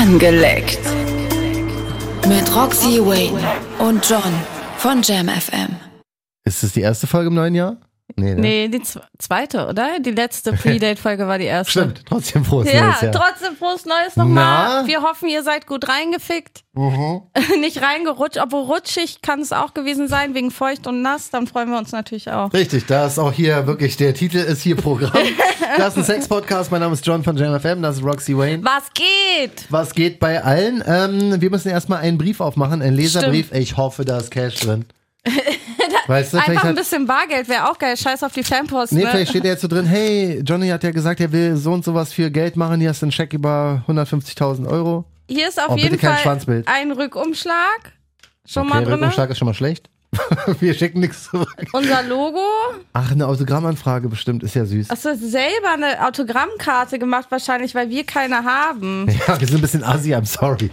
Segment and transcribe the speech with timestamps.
[0.00, 0.78] Angeleckt.
[2.28, 3.42] Mit Roxy Wayne
[3.80, 4.32] und John
[4.76, 5.74] von Jam FM.
[6.44, 7.78] Ist das die erste Folge im neuen Jahr?
[8.16, 8.40] Nee, ne?
[8.40, 8.82] nee die
[9.18, 10.00] zweite, oder?
[10.00, 11.72] Die letzte Pre-Date-Folge war die erste.
[11.72, 13.00] Stimmt, trotzdem frohes ja, Neues.
[13.02, 14.86] Ja, trotzdem frohes Neues nochmal.
[14.86, 16.64] Wir hoffen, ihr seid gut reingefickt.
[16.72, 17.22] Mhm.
[17.60, 21.30] Nicht reingerutscht, obwohl rutschig kann es auch gewesen sein, wegen feucht und nass.
[21.30, 22.52] Dann freuen wir uns natürlich auch.
[22.52, 25.12] Richtig, da ist auch hier wirklich, der Titel ist hier Programm.
[25.76, 26.70] das ist ein Sex-Podcast.
[26.70, 28.64] Mein Name ist John von JamFM, das ist Roxy Wayne.
[28.64, 29.64] Was geht?
[29.68, 30.82] Was geht bei allen?
[30.86, 33.48] Ähm, wir müssen erstmal einen Brief aufmachen, einen Leserbrief.
[33.48, 33.62] Stimmt.
[33.62, 34.86] Ich hoffe, da ist Cash drin.
[36.06, 37.96] Weißt du, Einfach ein bisschen Bargeld wäre auch geil.
[37.96, 38.92] Scheiß auf die Fanpost.
[38.92, 39.10] Nee, ne?
[39.10, 41.84] vielleicht steht er jetzt so drin, hey, Johnny hat ja gesagt, er will so und
[41.84, 42.80] sowas für Geld machen.
[42.80, 45.04] Hier hast du einen Scheck über 150.000 Euro.
[45.28, 47.92] Hier ist auf oh, jeden Fall ein Rückumschlag.
[48.46, 48.94] Schon okay, mal drin.
[48.94, 49.90] Rückumschlag ist schon mal schlecht.
[50.60, 51.54] Wir schicken nichts zurück.
[51.72, 52.40] Unser Logo.
[52.94, 54.88] Ach, eine Autogrammanfrage bestimmt, ist ja süß.
[54.88, 59.06] Hast du selber eine Autogrammkarte gemacht, wahrscheinlich, weil wir keine haben.
[59.26, 60.70] Ja, wir sind ein bisschen assi, I'm sorry.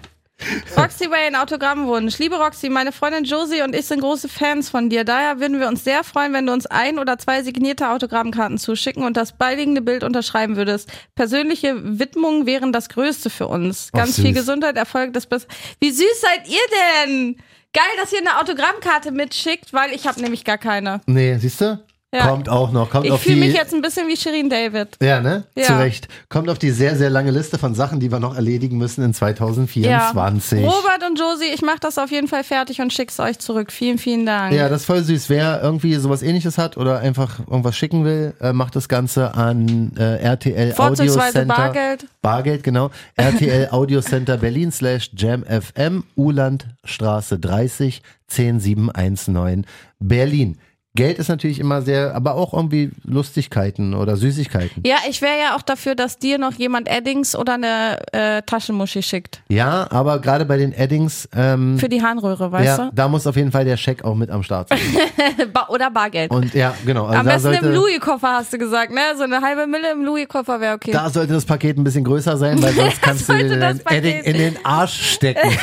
[0.78, 2.20] Roxy Wayne, Autogrammwunsch.
[2.20, 5.04] Liebe Roxy, meine Freundin Josie und ich sind große Fans von dir.
[5.04, 9.04] Daher würden wir uns sehr freuen, wenn du uns ein oder zwei signierte Autogrammkarten zuschicken
[9.04, 10.92] und das beiliegende Bild unterschreiben würdest.
[11.16, 13.92] Persönliche Widmungen wären das Größte für uns.
[13.92, 15.48] Ganz Ach, viel Gesundheit, Erfolg, das Beste.
[15.80, 17.38] Wie süß seid ihr denn?
[17.74, 21.02] Geil, dass ihr eine Autogrammkarte mitschickt, weil ich habe nämlich gar keine.
[21.08, 21.80] Nee, siehst du?
[22.16, 22.28] Ja.
[22.28, 22.90] Kommt auch noch.
[22.90, 24.98] Kommt ich fühle mich jetzt ein bisschen wie Shirin David.
[25.02, 25.44] Ja, ne?
[25.56, 25.66] Ja.
[25.66, 26.08] Zu Recht.
[26.30, 29.14] Kommt auf die sehr, sehr lange Liste von Sachen, die wir noch erledigen müssen in
[29.14, 30.60] 2024.
[30.62, 30.70] Ja.
[30.70, 33.72] Robert und Josie, ich mache das auf jeden Fall fertig und schick's euch zurück.
[33.72, 34.54] Vielen, vielen Dank.
[34.54, 35.30] Ja, das ist voll süß.
[35.30, 39.92] Wer irgendwie sowas ähnliches hat oder einfach irgendwas schicken will, äh, macht das Ganze an
[39.98, 41.46] äh, RTL Audio Center.
[41.46, 42.06] Bargeld.
[42.22, 42.92] Bargeld, genau.
[43.18, 49.66] RTL Audio Center Berlin slash JamFM, Ulandstraße 30 10719
[50.00, 50.58] Berlin.
[50.96, 54.84] Geld ist natürlich immer sehr, aber auch irgendwie Lustigkeiten oder Süßigkeiten.
[54.86, 59.04] Ja, ich wäre ja auch dafür, dass dir noch jemand Eddings oder eine äh, Taschenmuschi
[59.04, 59.42] schickt.
[59.50, 61.28] Ja, aber gerade bei den Eddings.
[61.36, 62.92] Ähm, Für die Harnröhre, weißt ja, du?
[62.94, 64.80] Da muss auf jeden Fall der Scheck auch mit am Start sein.
[65.70, 66.32] oder Bargeld.
[66.32, 67.06] Und ja, genau.
[67.06, 69.02] Also am besten sollte, im Louis-Koffer hast du gesagt, ne?
[69.18, 70.92] So eine halbe Mille im Louis-Koffer wäre okay.
[70.92, 74.24] Da sollte das Paket ein bisschen größer sein, weil sonst kannst du dir den Edding
[74.24, 75.50] in den Arsch stecken.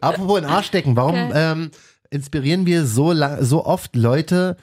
[0.00, 1.14] Apropos in den Arsch stecken, warum.
[1.14, 1.32] Okay.
[1.34, 1.70] Ähm,
[2.10, 4.56] inspirieren wir so, so oft Leute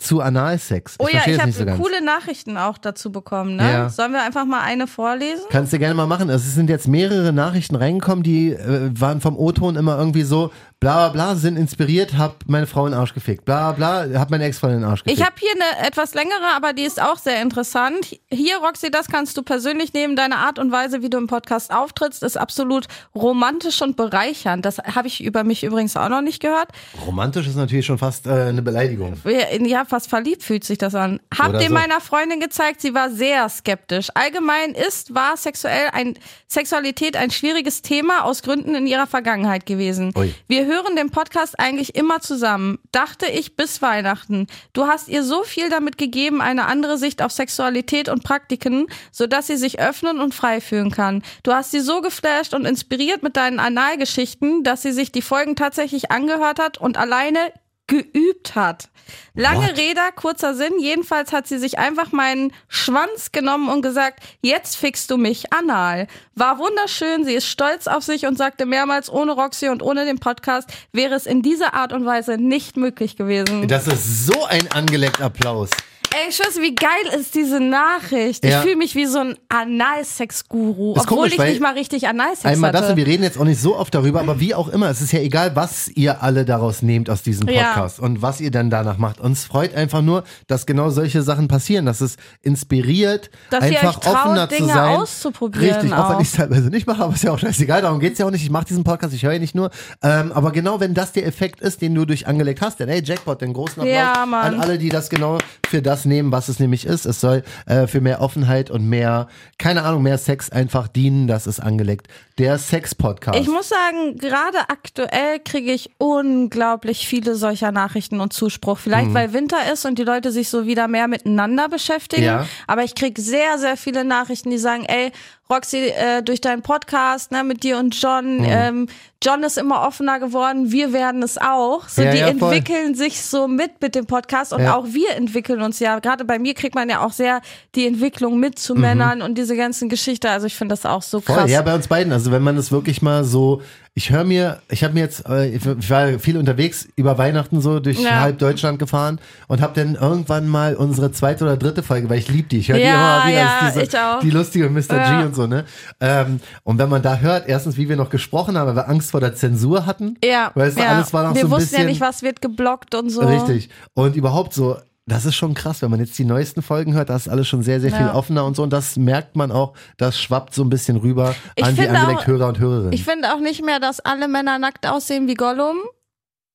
[0.00, 0.94] zu Analsex.
[0.94, 3.56] Ich oh ja, ich habe so coole Nachrichten auch dazu bekommen.
[3.56, 3.70] Ne?
[3.70, 3.88] Ja.
[3.90, 5.44] Sollen wir einfach mal eine vorlesen?
[5.50, 6.30] Kannst du gerne mal machen.
[6.30, 11.08] Es sind jetzt mehrere Nachrichten reingekommen, die äh, waren vom O-Ton immer irgendwie so, bla
[11.08, 13.44] bla bla, sind inspiriert, hab meine Frau in den Arsch gefickt.
[13.44, 15.20] Bla bla, hab meine Ex-Freundin in den Arsch gefickt.
[15.20, 18.18] Ich habe hier eine etwas längere, aber die ist auch sehr interessant.
[18.30, 20.16] Hier, Roxy, das kannst du persönlich nehmen.
[20.16, 24.64] Deine Art und Weise, wie du im Podcast auftrittst, ist absolut romantisch und bereichernd.
[24.64, 26.68] Das habe ich über mich übrigens auch noch nicht gehört.
[27.06, 29.20] Romantisch ist natürlich schon fast äh, eine Beleidigung.
[29.60, 31.20] Ja, fast verliebt fühlt sich das an.
[31.36, 31.74] Hab dem so.
[31.74, 34.08] meiner Freundin gezeigt, sie war sehr skeptisch.
[34.14, 40.14] Allgemein ist, war sexuell ein, Sexualität ein schwieriges Thema aus Gründen in ihrer Vergangenheit gewesen.
[40.16, 40.34] Ui.
[40.48, 42.78] Wir hören den Podcast eigentlich immer zusammen.
[42.92, 44.46] Dachte ich bis Weihnachten.
[44.72, 49.48] Du hast ihr so viel damit gegeben, eine andere Sicht auf Sexualität und Praktiken, sodass
[49.48, 51.22] sie sich öffnen und frei fühlen kann.
[51.42, 55.56] Du hast sie so geflasht und inspiriert mit deinen Analgeschichten, dass sie sich die Folgen
[55.56, 57.52] tatsächlich angehört hat und alleine
[57.90, 58.88] geübt hat.
[59.34, 59.76] Lange What?
[59.76, 60.74] Rede, kurzer Sinn.
[60.78, 66.06] Jedenfalls hat sie sich einfach meinen Schwanz genommen und gesagt, jetzt fickst du mich anal.
[66.36, 70.18] War wunderschön, sie ist stolz auf sich und sagte mehrmals, ohne Roxy und ohne den
[70.18, 73.66] Podcast wäre es in dieser Art und Weise nicht möglich gewesen.
[73.66, 75.70] Das ist so ein angeleckt Applaus.
[76.12, 78.44] Ey, weiß, wie geil ist diese Nachricht.
[78.44, 78.50] Ja.
[78.50, 82.72] Ich fühle mich wie so ein Analsex-Guru, obwohl komisch, ich nicht mal richtig Analsex einmal
[82.72, 82.88] hatte.
[82.88, 85.12] das, wir reden jetzt auch nicht so oft darüber, aber wie auch immer, es ist
[85.12, 88.04] ja egal, was ihr alle daraus nehmt aus diesem Podcast ja.
[88.04, 89.20] und was ihr dann danach macht.
[89.20, 94.16] Uns freut einfach nur, dass genau solche Sachen passieren, dass es inspiriert, dass einfach traut,
[94.16, 94.96] offener Dinge zu sein.
[94.96, 97.82] Auszuprobieren Richtig, auch, auch wenn ich es teilweise nicht mache, aber ist ja auch scheißegal,
[97.82, 98.42] darum geht's ja auch nicht.
[98.42, 99.70] Ich mache diesen Podcast, ich höre ihn nicht nur.
[100.02, 103.00] Ähm, aber genau, wenn das der Effekt ist, den du durch angelegt hast, dann hey,
[103.04, 105.38] Jackpot, den großen Applaus ja, an alle, die das genau
[105.68, 107.06] für das nehmen, was es nämlich ist.
[107.06, 109.28] Es soll äh, für mehr Offenheit und mehr,
[109.58, 111.26] keine Ahnung, mehr Sex einfach dienen.
[111.26, 112.08] Das ist angelegt.
[112.38, 113.38] Der Sex-Podcast.
[113.38, 118.78] Ich muss sagen, gerade aktuell kriege ich unglaublich viele solcher Nachrichten und Zuspruch.
[118.78, 119.14] Vielleicht, mhm.
[119.14, 122.24] weil Winter ist und die Leute sich so wieder mehr miteinander beschäftigen.
[122.24, 122.46] Ja.
[122.66, 125.12] Aber ich kriege sehr, sehr viele Nachrichten, die sagen, ey,
[125.50, 128.46] Roxy, äh, durch deinen Podcast ne, mit dir und John, mhm.
[128.46, 128.86] ähm,
[129.22, 131.88] John ist immer offener geworden, wir werden es auch.
[131.88, 134.76] So, ja, die ja, entwickeln sich so mit mit dem Podcast und ja.
[134.76, 135.98] auch wir entwickeln uns ja.
[135.98, 137.42] Gerade bei mir kriegt man ja auch sehr
[137.74, 138.80] die Entwicklung mit zu mhm.
[138.80, 140.28] Männern und diese ganzen Geschichten.
[140.28, 141.42] Also ich finde das auch so krass.
[141.42, 141.50] Voll.
[141.50, 142.12] Ja, bei uns beiden.
[142.12, 143.60] Also wenn man es wirklich mal so
[143.94, 147.80] ich höre mir, ich habe mir jetzt, äh, ich war viel unterwegs über Weihnachten so
[147.80, 148.20] durch ja.
[148.20, 152.28] halb Deutschland gefahren und habe dann irgendwann mal unsere zweite oder dritte Folge, weil ich
[152.28, 154.80] liebe die, ich höre ja, die immer wieder, ja, diese, die lustige Mr.
[154.80, 155.64] G und so, ne?
[155.98, 159.10] Ähm, und wenn man da hört, erstens, wie wir noch gesprochen haben, weil wir Angst
[159.10, 160.16] vor der Zensur hatten.
[160.24, 160.52] Ja.
[160.54, 163.10] Weißt du, alles war noch wir so ein wussten ja nicht, was wird geblockt und
[163.10, 163.22] so.
[163.22, 163.70] Richtig.
[163.94, 164.76] Und überhaupt so,
[165.10, 167.62] das ist schon krass, wenn man jetzt die neuesten Folgen hört, da ist alles schon
[167.62, 168.14] sehr, sehr viel ja.
[168.14, 168.62] offener und so.
[168.62, 172.48] Und das merkt man auch, das schwappt so ein bisschen rüber ich an die Angelegt-Hörer
[172.48, 172.92] und Hörerinnen.
[172.92, 175.78] Ich finde auch nicht mehr, dass alle Männer nackt aussehen wie Gollum.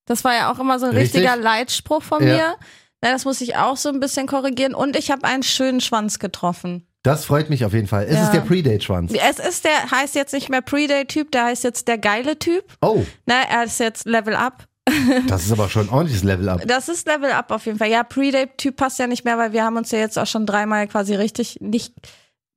[0.06, 1.22] Das war ja auch immer so ein Richtig?
[1.22, 2.34] richtiger Leitspruch von ja.
[2.34, 2.56] mir.
[3.04, 4.74] Ja, das muss ich auch so ein bisschen korrigieren.
[4.74, 6.88] Und ich habe einen schönen Schwanz getroffen.
[7.04, 8.06] Das freut mich auf jeden Fall.
[8.06, 8.24] Es ja.
[8.24, 9.14] ist der Predate-Schwanz.
[9.14, 12.64] Es ist der, heißt jetzt nicht mehr Predate-Typ, der heißt jetzt der geile Typ.
[12.82, 13.06] Oh.
[13.26, 14.66] Na, er ist jetzt Level Up.
[15.28, 16.62] Das ist aber schon ein ordentliches Level Up.
[16.68, 17.90] Das ist Level Up auf jeden Fall.
[17.90, 20.88] Ja, Pre-Date-Typ passt ja nicht mehr, weil wir haben uns ja jetzt auch schon dreimal
[20.88, 21.94] quasi richtig nicht.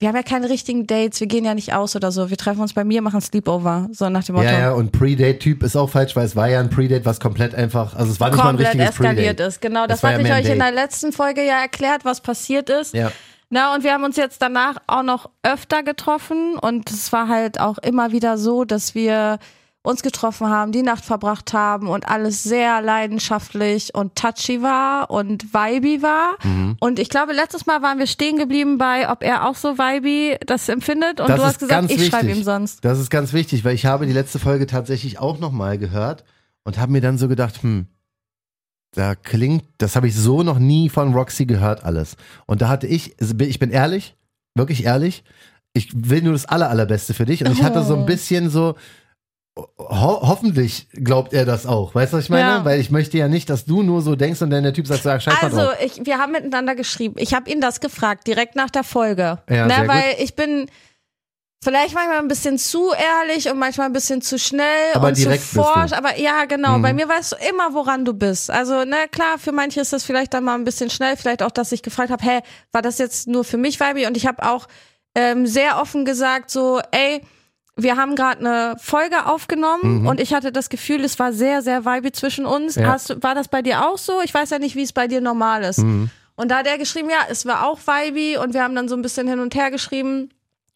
[0.01, 2.31] Wir haben ja keine richtigen Dates, wir gehen ja nicht aus oder so.
[2.31, 4.47] Wir treffen uns bei mir, machen Sleepover, so nach dem Motto.
[4.47, 7.55] Ja, ja, und Pre-Date-Typ ist auch falsch, weil es war ja ein Pre-Date, was komplett
[7.55, 9.61] einfach, also es war nicht komplett mal ein richtiges eskaliert ist.
[9.61, 12.71] Genau, das, das hatte ja ich euch in der letzten Folge ja erklärt, was passiert
[12.71, 12.95] ist.
[12.95, 13.11] Ja.
[13.51, 17.59] Na, und wir haben uns jetzt danach auch noch öfter getroffen und es war halt
[17.59, 19.39] auch immer wieder so, dass wir
[19.83, 25.55] uns getroffen haben, die Nacht verbracht haben und alles sehr leidenschaftlich und touchy war und
[25.55, 26.37] vibey war.
[26.43, 26.77] Mhm.
[26.81, 30.37] Und ich glaube, letztes Mal waren wir stehen geblieben bei, ob er auch so vibey
[30.47, 31.21] das empfindet.
[31.21, 32.85] Und das du hast gesagt, ich schreibe ihm sonst.
[32.85, 36.25] Das ist ganz wichtig, weil ich habe die letzte Folge tatsächlich auch nochmal gehört
[36.65, 37.87] und habe mir dann so gedacht, hm,
[38.93, 42.17] da klingt, das habe ich so noch nie von Roxy gehört alles.
[42.47, 44.17] Und da hatte ich, ich bin ehrlich,
[44.55, 45.25] wirklich ehrlich,
[45.73, 47.45] ich will nur das aller, allerbeste für dich.
[47.45, 48.75] Und ich hatte so ein bisschen so,
[49.79, 51.95] ho hoffentlich glaubt er das auch.
[51.95, 52.43] Weißt du, was ich meine?
[52.43, 52.65] Ja.
[52.65, 55.03] Weil ich möchte ja nicht, dass du nur so denkst und dann der Typ sagt,
[55.03, 57.17] sag, scheiß Also, ich, wir haben miteinander geschrieben.
[57.19, 59.39] Ich habe ihn das gefragt, direkt nach der Folge.
[59.49, 60.23] Ja, ne, weil gut.
[60.23, 60.67] ich bin
[61.63, 65.37] vielleicht manchmal ein bisschen zu ehrlich und manchmal ein bisschen zu schnell aber und zu
[65.39, 65.93] forsch.
[65.93, 66.79] Aber ja, genau.
[66.79, 66.83] Mhm.
[66.83, 68.51] Bei mir weißt du immer, woran du bist.
[68.51, 71.17] Also, na ne, klar, für manche ist das vielleicht dann mal ein bisschen schnell.
[71.17, 72.41] Vielleicht auch, dass ich gefragt habe, hä,
[72.73, 74.07] war das jetzt nur für mich, Vibe?
[74.07, 74.69] Und ich habe auch
[75.15, 77.23] ähm, sehr offen gesagt, so, ey,
[77.79, 80.07] wir haben gerade eine Folge aufgenommen mhm.
[80.07, 82.75] und ich hatte das Gefühl, es war sehr, sehr vibey zwischen uns.
[82.75, 82.89] Ja.
[82.89, 84.21] Hast, war das bei dir auch so?
[84.23, 85.79] Ich weiß ja nicht, wie es bei dir normal ist.
[85.79, 86.11] Mhm.
[86.35, 88.97] Und da hat er geschrieben, ja, es war auch vibey und wir haben dann so
[88.97, 90.31] ein bisschen hin und her geschrieben.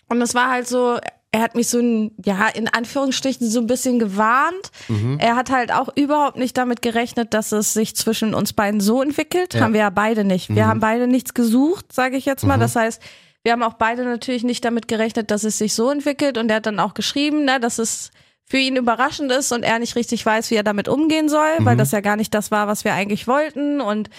[0.08, 0.98] Und es war halt so,
[1.32, 4.70] er hat mich so ein, ja, in Anführungsstrichen so ein bisschen gewarnt.
[4.88, 5.18] Mhm.
[5.18, 9.02] Er hat halt auch überhaupt nicht damit gerechnet, dass es sich zwischen uns beiden so
[9.02, 9.54] entwickelt.
[9.54, 9.62] Ja.
[9.62, 10.50] Haben wir ja beide nicht.
[10.50, 10.68] Wir mhm.
[10.68, 12.58] haben beide nichts gesucht, sage ich jetzt mal.
[12.58, 12.60] Mhm.
[12.60, 13.02] Das heißt,
[13.44, 16.38] wir haben auch beide natürlich nicht damit gerechnet, dass es sich so entwickelt.
[16.38, 18.10] Und er hat dann auch geschrieben, ne, dass es
[18.44, 21.64] für ihn überraschend ist und er nicht richtig weiß, wie er damit umgehen soll, mhm.
[21.64, 23.80] weil das ja gar nicht das war, was wir eigentlich wollten.
[23.80, 24.10] Und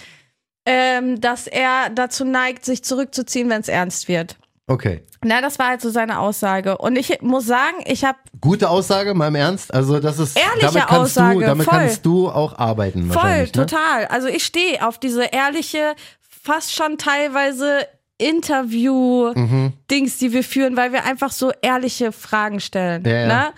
[0.65, 4.37] ähm, dass er dazu neigt, sich zurückzuziehen, wenn es ernst wird.
[4.65, 5.03] Okay.
[5.23, 6.77] Na, das war halt so seine Aussage.
[6.77, 9.73] Und ich muss sagen, ich habe gute Aussage, mal im Ernst.
[9.73, 11.39] Also das ist ehrliche damit kannst Aussage.
[11.39, 11.79] Du, damit voll.
[11.79, 13.11] kannst du auch arbeiten.
[13.11, 13.51] Voll, ne?
[13.51, 14.05] total.
[14.07, 17.85] Also ich stehe auf diese ehrliche, fast schon teilweise
[18.29, 20.19] Interview-Dings, mhm.
[20.19, 23.03] die wir führen, weil wir einfach so ehrliche Fragen stellen.
[23.05, 23.27] Ja.
[23.27, 23.53] Ne?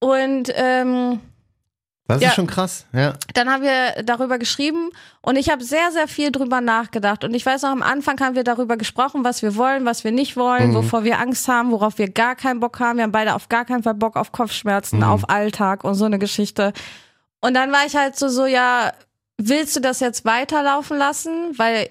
[0.00, 1.20] Und ähm,
[2.10, 2.28] das ja.
[2.30, 3.14] ist schon krass, ja.
[3.34, 4.90] Dann haben wir darüber geschrieben
[5.22, 7.22] und ich habe sehr, sehr viel drüber nachgedacht.
[7.22, 10.10] Und ich weiß noch, am Anfang haben wir darüber gesprochen, was wir wollen, was wir
[10.10, 10.74] nicht wollen, mhm.
[10.74, 12.96] wovor wir Angst haben, worauf wir gar keinen Bock haben.
[12.96, 15.04] Wir haben beide auf gar keinen Fall Bock auf Kopfschmerzen, mhm.
[15.04, 16.72] auf Alltag und so eine Geschichte.
[17.40, 18.92] Und dann war ich halt so, so, ja,
[19.38, 21.56] willst du das jetzt weiterlaufen lassen?
[21.56, 21.90] Weil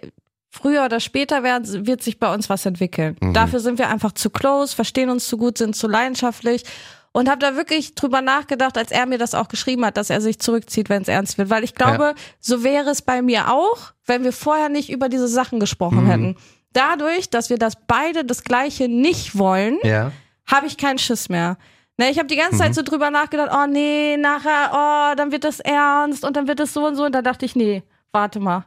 [0.49, 3.15] früher oder später werden, wird sich bei uns was entwickeln.
[3.21, 3.33] Mhm.
[3.33, 6.63] Dafür sind wir einfach zu close, verstehen uns zu gut, sind zu leidenschaftlich
[7.11, 10.21] und habe da wirklich drüber nachgedacht, als er mir das auch geschrieben hat, dass er
[10.21, 12.13] sich zurückzieht, wenn es ernst wird, weil ich glaube, ja.
[12.39, 16.09] so wäre es bei mir auch, wenn wir vorher nicht über diese Sachen gesprochen mhm.
[16.09, 16.37] hätten.
[16.73, 20.11] Dadurch, dass wir das beide das gleiche nicht wollen, ja.
[20.45, 21.57] habe ich keinen Schiss mehr.
[21.97, 22.75] Ne, ich habe die ganze Zeit mhm.
[22.75, 26.73] so drüber nachgedacht, oh nee, nachher, oh, dann wird das ernst und dann wird es
[26.73, 28.65] so und so und da dachte ich, nee, warte mal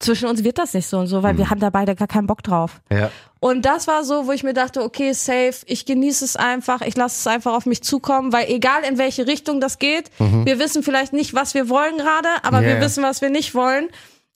[0.00, 1.38] zwischen uns wird das nicht so und so, weil mhm.
[1.38, 2.80] wir haben da beide gar keinen Bock drauf.
[2.90, 3.10] Ja.
[3.40, 6.96] Und das war so, wo ich mir dachte, okay, safe, ich genieße es einfach, ich
[6.96, 10.44] lasse es einfach auf mich zukommen, weil egal in welche Richtung das geht, mhm.
[10.46, 12.74] wir wissen vielleicht nicht, was wir wollen gerade, aber yeah.
[12.74, 13.88] wir wissen, was wir nicht wollen.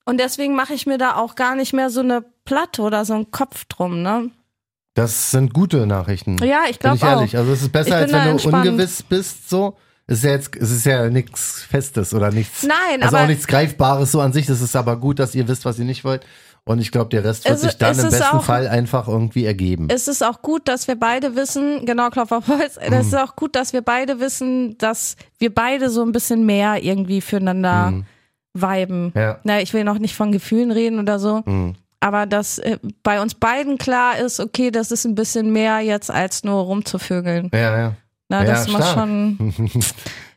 [0.04, 3.14] Und deswegen mache ich mir da auch gar nicht mehr so eine Platte oder so
[3.14, 4.30] einen Kopf drum, ne?
[4.94, 6.36] Das sind gute Nachrichten.
[6.44, 7.10] Ja, ich glaube auch.
[7.10, 7.36] Ehrlich.
[7.36, 8.68] Also es ist besser, als wenn du entspannt.
[8.68, 9.76] ungewiss bist, so.
[10.12, 12.64] Es ist ja jetzt, es ist ja nichts Festes oder nichts.
[12.64, 13.24] Nein, also aber.
[13.24, 14.44] auch nichts Greifbares so an sich.
[14.44, 16.26] Das ist aber gut, dass ihr wisst, was ihr nicht wollt.
[16.64, 19.88] Und ich glaube, der Rest wird sich dann im besten auch, Fall einfach irgendwie ergeben.
[19.90, 22.92] Es ist auch gut, dass wir beide wissen, genau, Klopf auf Holz, mhm.
[22.92, 26.84] es ist auch gut, dass wir beide wissen, dass wir beide so ein bisschen mehr
[26.84, 28.04] irgendwie füreinander mhm.
[28.54, 29.12] viben.
[29.16, 29.40] Ja.
[29.42, 31.42] Na, ich will noch nicht von Gefühlen reden oder so.
[31.46, 31.74] Mhm.
[32.00, 36.10] Aber dass äh, bei uns beiden klar ist, okay, das ist ein bisschen mehr jetzt
[36.10, 37.50] als nur rumzuvögeln.
[37.52, 37.92] Ja, ja.
[38.28, 39.36] Na, das ja, muss schon.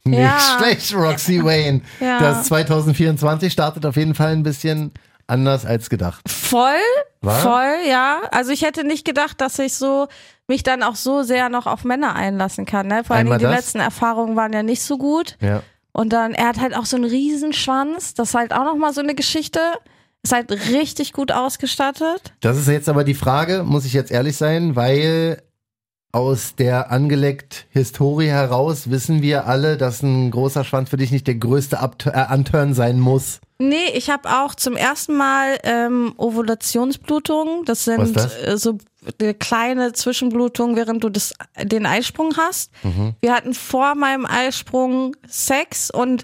[0.04, 0.39] Nicht ja.
[0.39, 1.82] schlecht, Roxy Wayne.
[2.00, 2.20] Ja.
[2.20, 4.92] Das 2024 startet auf jeden Fall ein bisschen
[5.27, 6.30] anders als gedacht.
[6.30, 6.75] Voll,
[7.22, 7.39] War?
[7.39, 8.22] voll, ja.
[8.32, 10.08] Also ich hätte nicht gedacht, dass ich so
[10.48, 12.88] mich dann auch so sehr noch auf Männer einlassen kann.
[12.88, 13.04] Ne?
[13.04, 13.56] Vor allem die das?
[13.56, 15.38] letzten Erfahrungen waren ja nicht so gut.
[15.42, 15.63] Ja.
[15.92, 18.13] Und dann, er hat halt auch so einen Riesenschwanz.
[18.13, 19.60] Das ist halt auch nochmal so eine Geschichte.
[20.22, 22.34] Ist halt richtig gut ausgestattet.
[22.42, 25.42] Das ist jetzt aber die Frage, muss ich jetzt ehrlich sein, weil
[26.15, 31.27] aus der angeleckt Historie heraus wissen wir alle, dass ein großer Schwanz für dich nicht
[31.27, 33.41] der größte Up äh, Anturn sein muss.
[33.57, 37.65] Nee, ich habe auch zum ersten Mal ähm, Ovulationsblutungen.
[37.65, 38.34] Das sind das?
[38.38, 38.77] Äh, so
[39.39, 42.72] kleine Zwischenblutungen, während du das, den Eisprung hast.
[42.84, 43.15] Mhm.
[43.19, 46.24] Wir hatten vor meinem Eisprung Sex und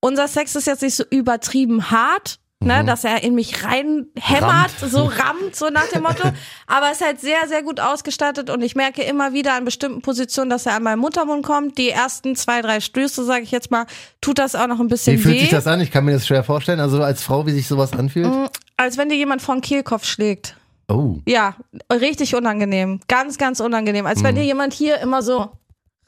[0.00, 2.86] unser Sex ist jetzt nicht so übertrieben hart, ne, mhm.
[2.86, 6.28] dass er in mich reinhämmert, so rammt, so nach dem Motto.
[6.66, 10.02] Aber es ist halt sehr, sehr gut ausgestattet und ich merke immer wieder an bestimmten
[10.02, 11.78] Positionen, dass er an meinen Muttermund kommt.
[11.78, 13.86] Die ersten zwei, drei Stöße, sage ich jetzt mal,
[14.20, 15.18] tut das auch noch ein bisschen weh.
[15.18, 15.80] Wie fühlt sich das an?
[15.80, 16.80] Ich kann mir das schwer vorstellen.
[16.80, 18.26] Also als Frau, wie sich sowas anfühlt?
[18.26, 18.46] Mm,
[18.76, 20.56] als wenn dir jemand vor den Kehlkopf schlägt.
[20.88, 21.18] Oh.
[21.26, 21.54] Ja,
[21.92, 23.00] richtig unangenehm.
[23.08, 24.06] Ganz, ganz unangenehm.
[24.06, 24.24] Als mm.
[24.24, 25.50] wenn dir jemand hier immer so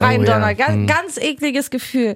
[0.01, 0.57] reindonnert.
[0.57, 0.67] Oh, ja.
[0.67, 0.87] ganz, mm.
[0.87, 2.15] ganz ekliges Gefühl.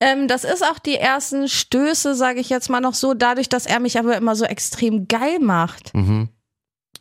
[0.00, 3.66] Ähm, das ist auch die ersten Stöße, sage ich jetzt mal noch so, dadurch, dass
[3.66, 6.28] er mich aber immer so extrem geil macht, mhm.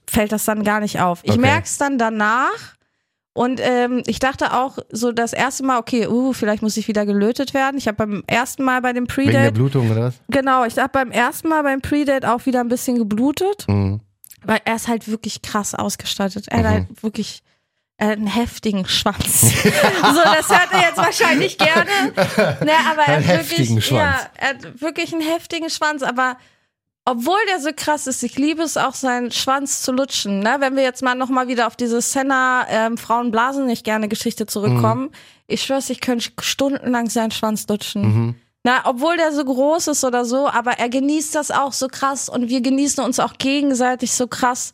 [0.07, 1.19] fällt das dann gar nicht auf.
[1.23, 1.41] Ich okay.
[1.41, 2.77] merke es dann danach
[3.37, 7.05] und ähm, ich dachte auch so das erste Mal, okay, uh, vielleicht muss ich wieder
[7.05, 7.77] gelötet werden.
[7.77, 9.27] Ich habe beim ersten Mal bei dem Predate.
[9.31, 10.15] Wegen der Blutung oder was?
[10.27, 13.67] Genau, ich habe beim ersten Mal beim Predate auch wieder ein bisschen geblutet.
[13.67, 14.01] Mhm.
[14.43, 16.47] Weil er ist halt wirklich krass ausgestattet.
[16.47, 16.63] Er mhm.
[16.63, 17.43] hat halt wirklich
[17.97, 19.41] einen heftigen Schwanz.
[19.41, 21.89] so, das hört er jetzt wahrscheinlich gerne.
[22.15, 26.37] Ne, aber er hat wirklich, ja, er hat wirklich einen heftigen Schwanz, aber
[27.05, 30.39] obwohl der so krass ist, ich liebe es auch, seinen Schwanz zu lutschen.
[30.39, 30.57] Ne?
[30.59, 34.45] Wenn wir jetzt mal nochmal wieder auf diese Senna ähm, Frauen blasen nicht gerne Geschichte
[34.45, 35.03] zurückkommen.
[35.03, 35.11] Mhm.
[35.47, 38.01] Ich schwör's, ich könnte stundenlang seinen Schwanz lutschen.
[38.01, 38.35] Mhm.
[38.63, 42.27] Na, obwohl der so groß ist oder so, aber er genießt das auch so krass
[42.27, 44.73] und wir genießen uns auch gegenseitig so krass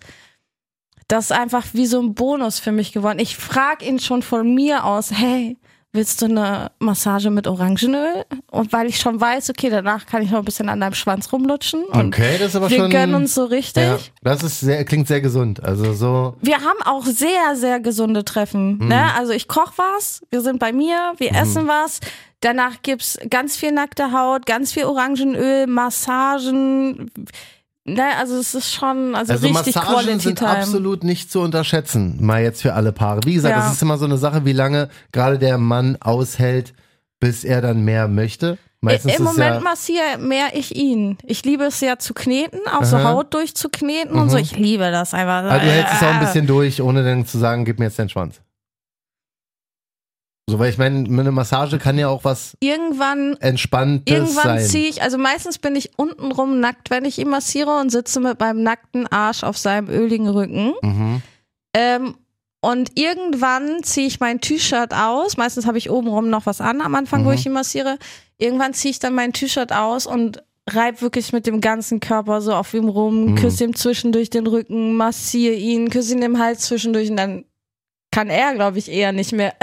[1.07, 3.19] das ist einfach wie so ein Bonus für mich geworden.
[3.19, 5.57] Ich frage ihn schon von mir aus, hey,
[5.93, 8.25] willst du eine Massage mit Orangenöl?
[8.51, 11.31] Und weil ich schon weiß, okay, danach kann ich noch ein bisschen an deinem Schwanz
[11.31, 11.83] rumlutschen.
[11.91, 12.91] okay, das ist aber wir schon.
[12.91, 13.83] Wir gönnen uns so richtig.
[13.83, 15.63] Ja, das ist sehr, klingt sehr gesund.
[15.63, 16.35] Also so.
[16.41, 18.79] Wir haben auch sehr, sehr gesunde Treffen.
[18.79, 18.87] Mhm.
[18.87, 19.13] Ne?
[19.15, 21.37] Also ich koche was, wir sind bei mir, wir mhm.
[21.37, 21.99] essen was.
[22.41, 27.09] Danach gibt's ganz viel nackte Haut, ganz viel Orangenöl, Massagen
[27.85, 30.51] Ne, also es ist schon also, also richtig Massagen Quality sind Time.
[30.51, 33.21] absolut nicht zu unterschätzen, mal jetzt für alle Paare.
[33.25, 33.61] Wie gesagt, ja.
[33.61, 36.73] das ist immer so eine Sache, wie lange gerade der Mann aushält,
[37.19, 38.57] bis er dann mehr möchte.
[38.79, 41.17] Meistens Im Moment ja massiere mehr ich ihn.
[41.23, 42.85] Ich liebe es ja zu kneten, auch Aha.
[42.85, 44.21] so Haut durchzukneten mhm.
[44.21, 44.37] und so.
[44.37, 44.43] Mhm.
[44.43, 45.43] Ich liebe das einfach.
[45.43, 47.99] Also du hältst es auch ein bisschen durch, ohne dann zu sagen, gib mir jetzt
[47.99, 48.41] den Schwanz.
[50.53, 55.01] So, weil ich meine, eine Massage kann ja auch was irgendwann entspanntes irgendwann ziehe ich,
[55.01, 59.07] also meistens bin ich untenrum nackt, wenn ich ihn massiere und sitze mit meinem nackten
[59.07, 60.75] Arsch auf seinem öligen Rücken.
[60.83, 61.21] Mhm.
[61.73, 62.15] Ähm,
[62.61, 65.37] und irgendwann ziehe ich mein T-Shirt aus.
[65.37, 67.25] Meistens habe ich obenrum noch was an am Anfang, mhm.
[67.25, 67.97] wo ich ihn massiere.
[68.37, 72.53] Irgendwann ziehe ich dann mein T-Shirt aus und reib wirklich mit dem ganzen Körper so
[72.53, 73.35] auf ihm rum, mhm.
[73.37, 77.45] küsse ihm zwischendurch den Rücken, massiere ihn, küsse ihn im Hals zwischendurch und dann
[78.13, 79.53] kann er, glaube ich, eher nicht mehr.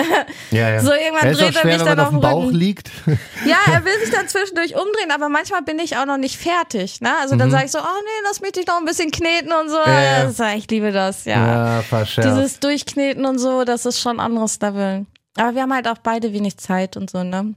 [0.51, 0.81] Ja, ja.
[0.81, 2.57] So irgendwann er dreht er mich dann auf dem Bauch Rücken.
[2.57, 2.91] liegt.
[3.47, 7.01] Ja, er will sich dann zwischendurch umdrehen, aber manchmal bin ich auch noch nicht fertig.
[7.01, 7.11] Ne?
[7.21, 7.39] Also mhm.
[7.39, 9.79] dann sage ich so, oh nee, lass mich dich noch ein bisschen kneten und so.
[9.79, 10.55] Ja, ja.
[10.55, 11.47] Ich liebe das, ja.
[11.77, 12.29] Ja, verschärft.
[12.29, 15.07] Dieses Durchkneten und so, das ist schon ein anderes Level.
[15.37, 17.55] Aber wir haben halt auch beide wenig Zeit und so, ne?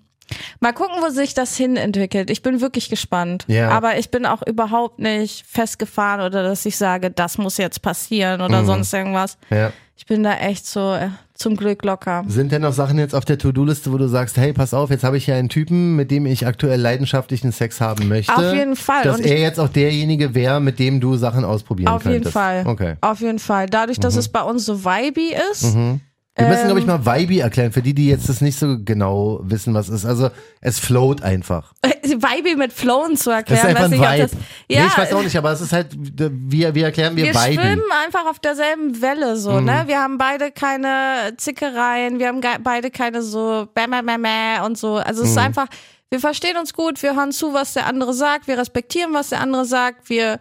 [0.59, 2.29] Mal gucken, wo sich das hin entwickelt.
[2.29, 3.45] Ich bin wirklich gespannt.
[3.47, 3.69] Ja.
[3.69, 8.41] Aber ich bin auch überhaupt nicht festgefahren oder dass ich sage, das muss jetzt passieren
[8.41, 8.67] oder mhm.
[8.67, 9.37] sonst irgendwas.
[9.49, 9.71] Ja.
[9.95, 12.23] Ich bin da echt so äh, zum Glück locker.
[12.27, 15.03] Sind denn noch Sachen jetzt auf der To-Do-Liste, wo du sagst, hey, pass auf, jetzt
[15.03, 18.35] habe ich ja einen Typen, mit dem ich aktuell leidenschaftlichen Sex haben möchte.
[18.35, 19.03] Auf jeden Fall.
[19.03, 22.35] Dass Und er jetzt auch derjenige wäre, mit dem du Sachen ausprobieren auf könntest.
[22.35, 22.73] Auf jeden Fall.
[22.73, 22.95] Okay.
[23.01, 23.67] Auf jeden Fall.
[23.67, 24.19] Dadurch, dass mhm.
[24.19, 26.01] es bei uns so vibey ist, mhm.
[26.35, 27.03] Wir müssen, glaube ich, ähm.
[27.03, 30.05] mal Vibe erklären, für die, die jetzt das nicht so genau wissen, was es ist.
[30.05, 31.73] Also, es float einfach.
[32.03, 33.61] Vibe mit Flowen zu erklären.
[33.61, 34.29] Das ist einfach ein Vibe.
[34.29, 34.31] Das,
[34.67, 37.35] ja, nee, ich weiß auch nicht, aber es ist halt, wie, wie erklären wir, wir
[37.35, 37.49] Vibe?
[37.49, 39.65] Wir schwimmen einfach auf derselben Welle, so, mhm.
[39.65, 39.83] ne?
[39.85, 44.95] Wir haben beide keine Zickereien, wir haben beide keine so Bämmermämä und so.
[44.95, 45.37] Also, es mhm.
[45.37, 45.67] ist einfach,
[46.09, 49.39] wir verstehen uns gut, wir hören zu, was der andere sagt, wir respektieren, was der
[49.39, 50.39] andere sagt, wir,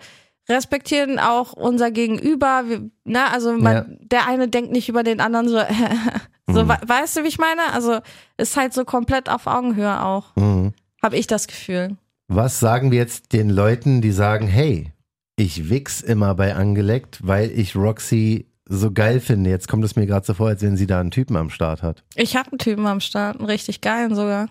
[0.53, 2.65] respektieren auch unser Gegenüber.
[2.67, 3.85] Wir, na, ne, also man, ja.
[4.01, 5.59] der eine denkt nicht über den anderen so.
[6.47, 6.69] so mhm.
[6.87, 7.73] weißt du, wie ich meine?
[7.73, 7.99] Also
[8.37, 10.37] ist halt so komplett auf Augenhöhe auch.
[10.37, 10.73] Mhm.
[11.03, 11.97] Habe ich das Gefühl.
[12.29, 14.93] Was sagen wir jetzt den Leuten, die sagen, hey,
[15.37, 19.51] ich wichs immer bei Angeleckt, weil ich Roxy so geil finde.
[19.51, 21.83] Jetzt kommt es mir gerade so vor, als wenn sie da einen Typen am Start
[21.83, 22.05] hat.
[22.15, 24.49] Ich habe einen Typen am Start, einen richtig geilen sogar.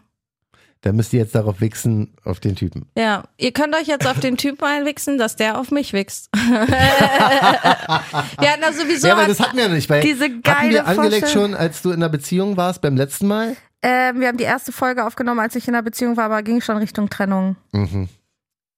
[0.84, 2.88] Da müsst ihr jetzt darauf wichsen, auf den Typen.
[2.98, 6.30] Ja, ihr könnt euch jetzt auf den Typen einwichsen, dass der auf mich wichst.
[6.34, 6.42] wir
[8.50, 9.08] hatten da sowieso.
[9.08, 11.92] Ja, aber das hatten wir nicht, weil diese geile hatten wir angelegt schon, als du
[11.92, 13.56] in der Beziehung warst beim letzten Mal?
[13.84, 16.62] Ähm, wir haben die erste Folge aufgenommen, als ich in der Beziehung war, aber ging
[16.62, 17.58] schon Richtung Trennung.
[17.72, 18.10] Mhm.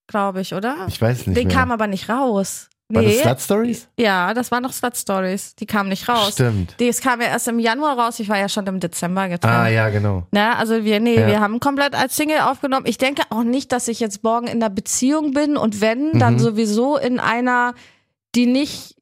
[0.07, 0.86] Glaube ich, oder?
[0.89, 1.38] Ich weiß nicht.
[1.38, 1.55] Den mehr.
[1.55, 2.69] kam aber nicht raus.
[2.95, 3.88] War das Slut Stories?
[3.97, 5.55] Ja, das waren noch Slut Stories.
[5.55, 6.33] Die kamen nicht raus.
[6.33, 6.75] Stimmt.
[6.79, 8.19] Das kam ja erst im Januar raus.
[8.19, 9.53] Ich war ja schon im Dezember getrennt.
[9.53, 10.27] Ah, ja, genau.
[10.31, 11.27] Na, also wir, nee, ja.
[11.27, 12.85] wir haben komplett als Single aufgenommen.
[12.88, 16.19] Ich denke auch nicht, dass ich jetzt morgen in einer Beziehung bin und wenn, mhm.
[16.19, 17.73] dann sowieso in einer,
[18.35, 18.95] die nicht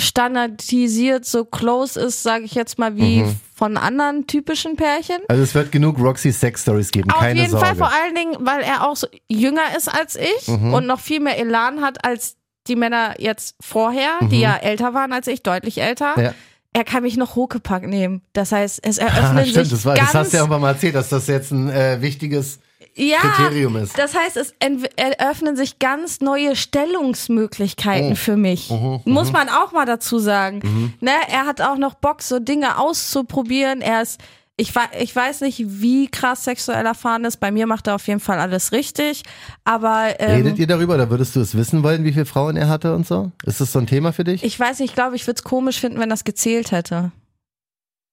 [0.00, 3.36] standardisiert so close ist, sage ich jetzt mal, wie mhm.
[3.54, 5.18] von anderen typischen Pärchen.
[5.28, 7.66] Also es wird genug Roxy Sex Stories geben, Auf keine jeden Sorge.
[7.66, 10.74] Fall, vor allen Dingen, weil er auch so jünger ist als ich mhm.
[10.74, 12.36] und noch viel mehr Elan hat als
[12.70, 14.30] die Männer jetzt vorher, mhm.
[14.30, 16.14] die ja älter waren als ich, deutlich älter.
[16.20, 16.34] Ja.
[16.72, 18.22] Er kann mich noch Hokepack nehmen.
[18.32, 20.70] Das heißt, es eröffnen Stimmt, sich das, war, ganz das hast du ja irgendwann mal
[20.70, 22.60] erzählt, dass das jetzt ein äh, wichtiges
[22.94, 23.98] ja, Kriterium ist.
[23.98, 24.54] Das heißt, es
[24.96, 28.16] eröffnen sich ganz neue Stellungsmöglichkeiten oh.
[28.16, 28.70] für mich.
[28.70, 29.32] Mhm, Muss mhm.
[29.32, 30.60] man auch mal dazu sagen.
[30.62, 30.92] Mhm.
[31.00, 33.80] Ne, er hat auch noch Bock, so Dinge auszuprobieren.
[33.80, 34.20] Er ist
[34.60, 37.38] ich, ich weiß nicht, wie krass sexuell erfahren ist.
[37.38, 39.22] Bei mir macht er auf jeden Fall alles richtig.
[39.64, 42.68] Aber ähm, redet ihr darüber oder würdest du es wissen wollen, wie viele Frauen er
[42.68, 43.32] hatte und so?
[43.46, 44.44] Ist das so ein Thema für dich?
[44.44, 44.90] Ich weiß nicht.
[44.90, 47.10] Ich glaube, ich würde es komisch finden, wenn das gezählt hätte.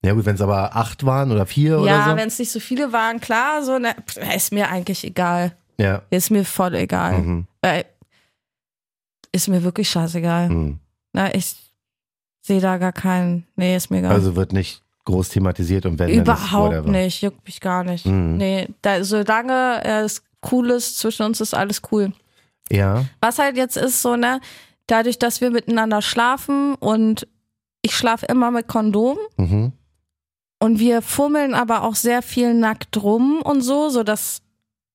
[0.02, 2.10] Ja gut, wenn es aber acht waren oder vier ja, oder so.
[2.10, 3.62] Ja, wenn es nicht so viele waren, klar.
[3.62, 3.94] So, ne,
[4.34, 5.54] ist mir eigentlich egal.
[5.78, 6.02] Ja.
[6.08, 7.18] Ist mir voll egal.
[7.18, 7.46] Mhm.
[7.60, 7.84] Äh,
[9.32, 10.48] ist mir wirklich scheißegal.
[10.48, 10.78] Mhm.
[11.12, 11.56] Na, ich
[12.40, 13.46] sehe da gar keinen.
[13.54, 14.12] Nee, ist mir egal.
[14.12, 18.06] Also wird nicht groß thematisiert und wenn Überhaupt nicht, juckt mich gar nicht.
[18.06, 18.36] Mhm.
[18.36, 20.22] Nee, da, solange es
[20.52, 22.12] cool ist, zwischen uns ist alles cool.
[22.70, 23.06] Ja.
[23.20, 24.40] Was halt jetzt ist, so, ne,
[24.86, 27.26] dadurch, dass wir miteinander schlafen und
[27.80, 29.72] ich schlafe immer mit Kondom mhm.
[30.58, 34.42] und wir fummeln aber auch sehr viel nackt rum und so, sodass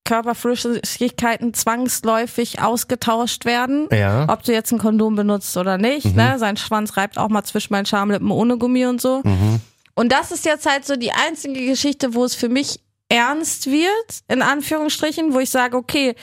[0.05, 3.87] Körperflüssigkeiten zwangsläufig ausgetauscht werden.
[3.91, 4.27] Ja.
[4.29, 6.07] Ob du jetzt ein Kondom benutzt oder nicht.
[6.07, 6.15] Mhm.
[6.15, 6.35] Ne?
[6.37, 9.21] Sein Schwanz reibt auch mal zwischen meinen Schamlippen ohne Gummi und so.
[9.23, 9.61] Mhm.
[9.95, 14.21] Und das ist jetzt halt so die einzige Geschichte, wo es für mich ernst wird,
[14.27, 16.15] in Anführungsstrichen, wo ich sage, okay,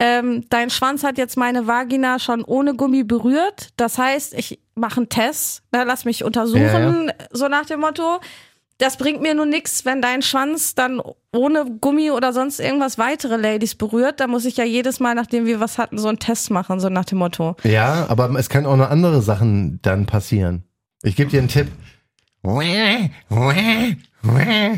[0.00, 3.68] ähm, dein Schwanz hat jetzt meine Vagina schon ohne Gummi berührt.
[3.76, 7.12] Das heißt, ich mache einen Test, ne, lass mich untersuchen, ja, ja.
[7.32, 8.20] so nach dem Motto.
[8.78, 11.02] Das bringt mir nur nichts, wenn dein Schwanz dann
[11.34, 14.20] ohne Gummi oder sonst irgendwas weitere Ladies berührt.
[14.20, 16.88] Da muss ich ja jedes Mal, nachdem wir was hatten, so einen Test machen, so
[16.88, 17.56] nach dem Motto.
[17.64, 20.62] Ja, aber es kann auch noch andere Sachen dann passieren.
[21.02, 21.66] Ich gebe dir einen Tipp.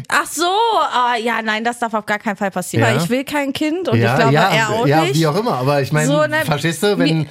[0.08, 2.86] Ach so, uh, ja, nein, das darf auf gar keinen Fall passieren.
[2.86, 2.94] Ja.
[2.94, 5.16] Weil ich will kein Kind und ja, ich glaube, ja, er auch ja, nicht.
[5.16, 7.26] Ja, wie auch immer, aber ich meine, so, ne, verstehst du, wenn,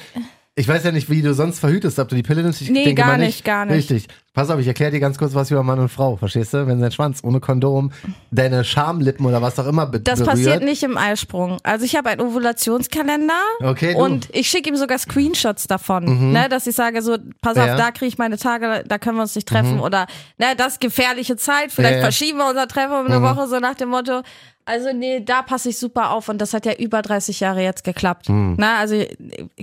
[0.59, 2.61] ich weiß ja nicht, wie du sonst verhütest, ob du die Pille nimmst.
[2.61, 3.77] Ich nee, denke gar mal nicht, gar nicht.
[3.77, 4.07] Richtig.
[4.33, 6.17] Pass auf, ich erkläre dir ganz kurz was über Mann und Frau.
[6.17, 6.67] Verstehst du?
[6.67, 7.93] Wenn dein Schwanz ohne Kondom
[8.29, 10.35] deine Schamlippen oder was auch immer be Das berührt.
[10.35, 11.59] passiert nicht im Eisprung.
[11.63, 13.99] Also ich habe einen Ovulationskalender okay, du.
[13.99, 16.31] und ich schicke ihm sogar Screenshots davon, mhm.
[16.33, 17.77] ne, dass ich sage so, pass auf, ja.
[17.77, 19.81] da kriege ich meine Tage, da können wir uns nicht treffen mhm.
[19.81, 22.01] oder ne, das ist gefährliche Zeit, vielleicht ja.
[22.01, 23.23] verschieben wir unser Treffen um eine mhm.
[23.23, 24.23] Woche so nach dem Motto.
[24.69, 27.83] Also nee, da passe ich super auf und das hat ja über 30 Jahre jetzt
[27.83, 28.29] geklappt.
[28.29, 28.53] Mhm.
[28.59, 29.03] Na, also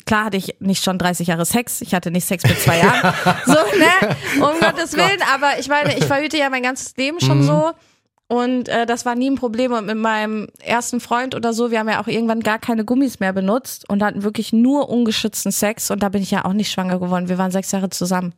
[0.04, 3.14] klar hatte ich nicht schon 30 Jahre Sex, ich hatte nicht Sex mit zwei Jahren,
[3.46, 5.22] so ne, um oh Gottes Willen.
[5.32, 7.42] Aber ich meine, ich verhüte ja mein ganzes Leben schon mhm.
[7.44, 7.72] so.
[8.26, 9.70] Und äh, das war nie ein Problem.
[9.70, 13.20] Und mit meinem ersten Freund oder so, wir haben ja auch irgendwann gar keine Gummis
[13.20, 15.92] mehr benutzt und hatten wirklich nur ungeschützten Sex.
[15.92, 17.28] Und da bin ich ja auch nicht schwanger geworden.
[17.28, 18.34] Wir waren sechs Jahre zusammen.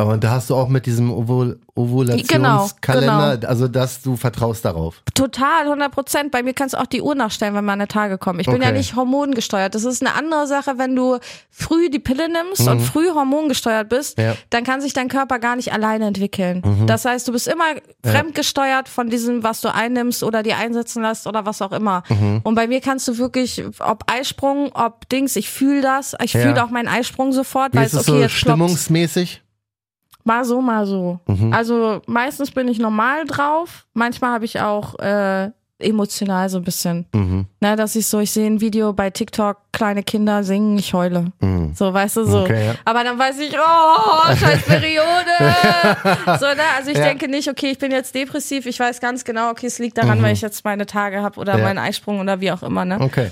[0.00, 3.48] Aber da hast du auch mit diesem Ovul Ovulationskalender, genau, genau.
[3.48, 5.02] also dass du vertraust darauf.
[5.14, 6.30] Total, 100 Prozent.
[6.30, 8.40] Bei mir kannst du auch die Uhr nachstellen, wenn meine Tage kommen.
[8.40, 8.64] Ich bin okay.
[8.64, 9.74] ja nicht hormongesteuert.
[9.74, 11.18] Das ist eine andere Sache, wenn du
[11.50, 12.72] früh die Pille nimmst mhm.
[12.72, 14.36] und früh hormongesteuert bist, ja.
[14.50, 16.62] dann kann sich dein Körper gar nicht alleine entwickeln.
[16.64, 16.86] Mhm.
[16.86, 17.64] Das heißt, du bist immer
[18.04, 22.02] fremdgesteuert von diesem, was du einnimmst oder dir einsetzen lässt oder was auch immer.
[22.08, 22.40] Mhm.
[22.42, 26.14] Und bei mir kannst du wirklich, ob Eisprung, ob Dings, ich fühle das.
[26.22, 26.40] Ich ja.
[26.40, 29.30] fühle auch meinen Eisprung sofort, weil es okay, so jetzt stimmungsmäßig?
[29.30, 29.49] Klopft.
[30.24, 31.20] Mal so, mal so.
[31.26, 31.52] Mhm.
[31.52, 33.86] Also meistens bin ich normal drauf.
[33.94, 37.06] Manchmal habe ich auch äh, emotional so ein bisschen.
[37.14, 37.46] Mhm.
[37.60, 41.32] Na, dass ich so, ich sehe ein Video bei TikTok, kleine Kinder singen, ich heule.
[41.40, 41.72] Mhm.
[41.74, 42.42] So, weißt du, so.
[42.42, 42.74] Okay, ja.
[42.84, 45.30] Aber dann weiß ich, oh, scheiß Periode.
[46.38, 46.62] so, ne?
[46.76, 47.04] Also ich ja.
[47.04, 50.18] denke nicht, okay, ich bin jetzt depressiv, ich weiß ganz genau, okay, es liegt daran,
[50.18, 50.22] mhm.
[50.22, 51.64] weil ich jetzt meine Tage habe oder ja.
[51.64, 53.00] meinen Eisprung oder wie auch immer, ne?
[53.00, 53.30] Okay.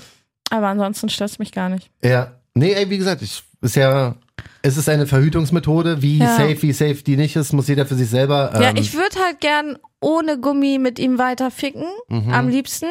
[0.51, 1.90] Aber ansonsten stört es mich gar nicht.
[2.03, 2.33] Ja.
[2.55, 4.16] Nee, ey, wie gesagt, ich ist ja
[4.62, 6.03] es ist eine Verhütungsmethode.
[6.03, 6.37] Wie ja.
[6.37, 8.53] safe, wie safe die nicht ist, muss jeder für sich selber.
[8.55, 12.33] Ähm ja, ich würde halt gern ohne Gummi mit ihm weiter ficken, mhm.
[12.33, 12.87] am liebsten.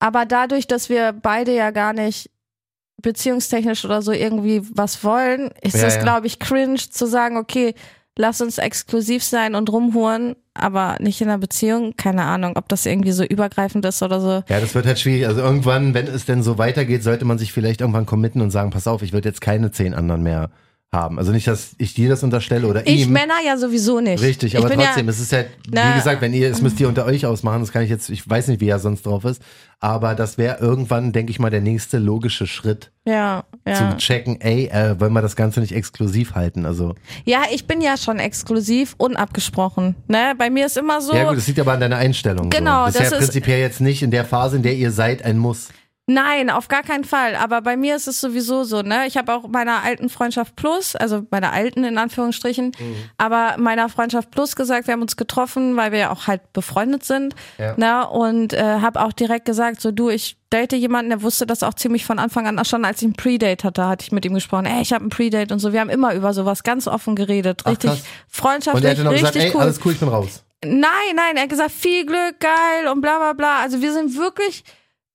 [0.00, 2.30] Aber dadurch, dass wir beide ja gar nicht
[3.02, 6.02] beziehungstechnisch oder so irgendwie was wollen, ist ja, es, ja.
[6.02, 7.74] glaube ich, cringe zu sagen, okay,
[8.18, 11.94] lass uns exklusiv sein und rumhuren, aber nicht in einer Beziehung.
[11.96, 14.42] Keine Ahnung, ob das irgendwie so übergreifend ist oder so.
[14.48, 15.26] Ja, das wird halt schwierig.
[15.26, 18.70] Also irgendwann, wenn es denn so weitergeht, sollte man sich vielleicht irgendwann committen und sagen,
[18.70, 20.50] pass auf, ich würde jetzt keine zehn anderen mehr
[20.92, 21.18] haben.
[21.18, 22.98] Also nicht, dass ich dir das unterstelle oder ich ihm.
[23.00, 24.22] Ich Männer ja sowieso nicht.
[24.22, 27.04] Richtig, aber trotzdem, ja, es ist ja, wie gesagt, wenn ihr, es müsst ihr unter
[27.04, 29.42] euch ausmachen, das kann ich jetzt, ich weiß nicht, wie er sonst drauf ist,
[29.80, 32.90] aber das wäre irgendwann, denke ich mal, der nächste logische Schritt.
[33.04, 33.74] Ja, ja.
[33.74, 36.94] Zu checken, ey, äh, wollen wir das Ganze nicht exklusiv halten, also.
[37.26, 40.32] Ja, ich bin ja schon exklusiv, unabgesprochen, ne?
[40.38, 41.14] Bei mir ist immer so.
[41.14, 42.48] Ja gut, das liegt aber an deiner Einstellung.
[42.48, 42.86] Genau.
[42.86, 42.92] So.
[42.92, 45.36] Das, das ist ja prinzipiell jetzt nicht in der Phase, in der ihr seid, ein
[45.36, 45.68] Muss.
[46.10, 47.36] Nein, auf gar keinen Fall.
[47.36, 49.06] Aber bei mir ist es sowieso so, ne?
[49.06, 52.96] Ich habe auch meiner alten Freundschaft Plus, also meiner alten in Anführungsstrichen, mhm.
[53.18, 57.04] aber meiner Freundschaft Plus gesagt, wir haben uns getroffen, weil wir ja auch halt befreundet
[57.04, 57.34] sind.
[57.58, 57.74] Ja.
[57.76, 58.08] Ne?
[58.08, 61.74] Und äh, habe auch direkt gesagt, so du, ich date jemanden, der wusste das auch
[61.74, 64.64] ziemlich von Anfang an, schon als ich ein Predate hatte, hatte ich mit ihm gesprochen,
[64.64, 65.74] ey, ich habe ein Predate und so.
[65.74, 67.66] Wir haben immer über sowas ganz offen geredet.
[67.66, 69.60] Richtig Ach, freundschaftlich, und er hätte noch richtig gesagt, ey, cool.
[69.60, 70.42] alles cool, ich bin raus.
[70.64, 70.80] Nein,
[71.14, 73.60] nein, er hat gesagt, viel Glück, geil und bla bla bla.
[73.60, 74.64] Also wir sind wirklich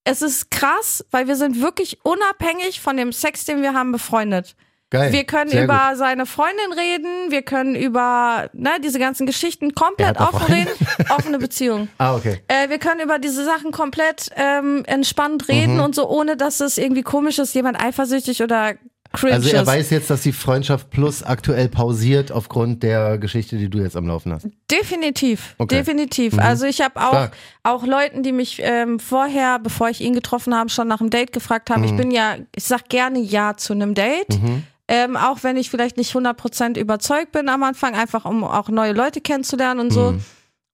[0.03, 4.55] es ist krass, weil wir sind wirklich unabhängig von dem Sex, den wir haben, befreundet.
[4.93, 5.11] Geil.
[5.11, 5.97] Wir können über gut.
[5.97, 10.69] seine Freundin reden, wir können über ne, diese ganzen Geschichten komplett offen reden.
[11.09, 11.87] Offene Beziehung.
[11.97, 12.41] Ah, okay.
[12.47, 15.83] Äh, wir können über diese Sachen komplett ähm, entspannt reden mhm.
[15.83, 18.73] und so, ohne dass es irgendwie komisch ist, jemand eifersüchtig oder
[19.13, 23.69] cringe Also er weiß jetzt, dass die Freundschaft Plus aktuell pausiert aufgrund der Geschichte, die
[23.69, 24.47] du jetzt am Laufen hast.
[24.69, 25.77] Definitiv, okay.
[25.77, 26.33] definitiv.
[26.33, 26.39] Mhm.
[26.39, 27.29] Also ich habe auch,
[27.63, 31.31] auch Leuten, die mich ähm, vorher, bevor ich ihn getroffen habe, schon nach einem Date
[31.31, 31.81] gefragt haben.
[31.81, 31.87] Mhm.
[31.87, 34.41] Ich bin ja, ich sag gerne Ja zu einem Date.
[34.41, 34.63] Mhm.
[34.89, 38.91] Ähm, auch wenn ich vielleicht nicht 100% überzeugt bin am Anfang, einfach um auch neue
[38.91, 40.15] Leute kennenzulernen und so.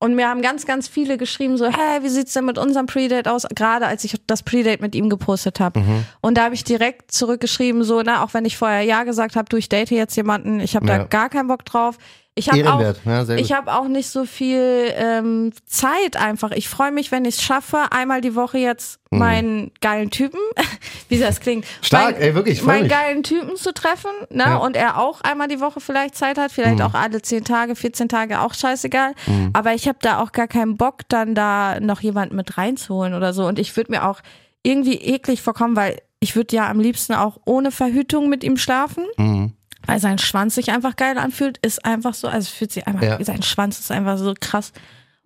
[0.02, 3.30] Und mir haben ganz, ganz viele geschrieben, so, hä, wie sieht's denn mit unserem Predate
[3.30, 3.46] aus?
[3.54, 5.82] Gerade als ich das Predate mit ihm gepostet habe.
[5.82, 6.06] Mhm.
[6.22, 9.50] Und da habe ich direkt zurückgeschrieben, so, na, auch wenn ich vorher Ja gesagt habe,
[9.50, 11.00] du, ich date jetzt jemanden, ich habe ja.
[11.00, 11.98] da gar keinen Bock drauf.
[12.40, 16.52] Ich habe auch, ja, ich hab auch nicht so viel ähm, Zeit einfach.
[16.52, 19.20] Ich freue mich, wenn ich es schaffe, einmal die Woche jetzt mhm.
[19.20, 20.40] meinen geilen Typen,
[21.10, 22.92] wie das klingt, stark, mein, ey, wirklich, meinen mich.
[22.92, 24.44] geilen Typen zu treffen, ne?
[24.44, 24.58] Ja.
[24.58, 26.86] Und er auch einmal die Woche vielleicht Zeit hat, vielleicht mhm.
[26.86, 29.14] auch alle 10 Tage, 14 Tage, auch scheißegal.
[29.28, 29.50] Mhm.
[29.52, 33.34] Aber ich habe da auch gar keinen Bock, dann da noch jemanden mit reinzuholen oder
[33.34, 33.46] so.
[33.46, 34.22] Und ich würde mir auch
[34.64, 39.06] irgendwie eklig vorkommen, weil ich würde ja am liebsten auch ohne Verhütung mit ihm schlafen.
[39.18, 39.54] Mhm
[39.90, 43.24] weil sein Schwanz sich einfach geil anfühlt, ist einfach so, also fühlt sich einfach, ja.
[43.24, 44.72] sein Schwanz ist einfach so krass.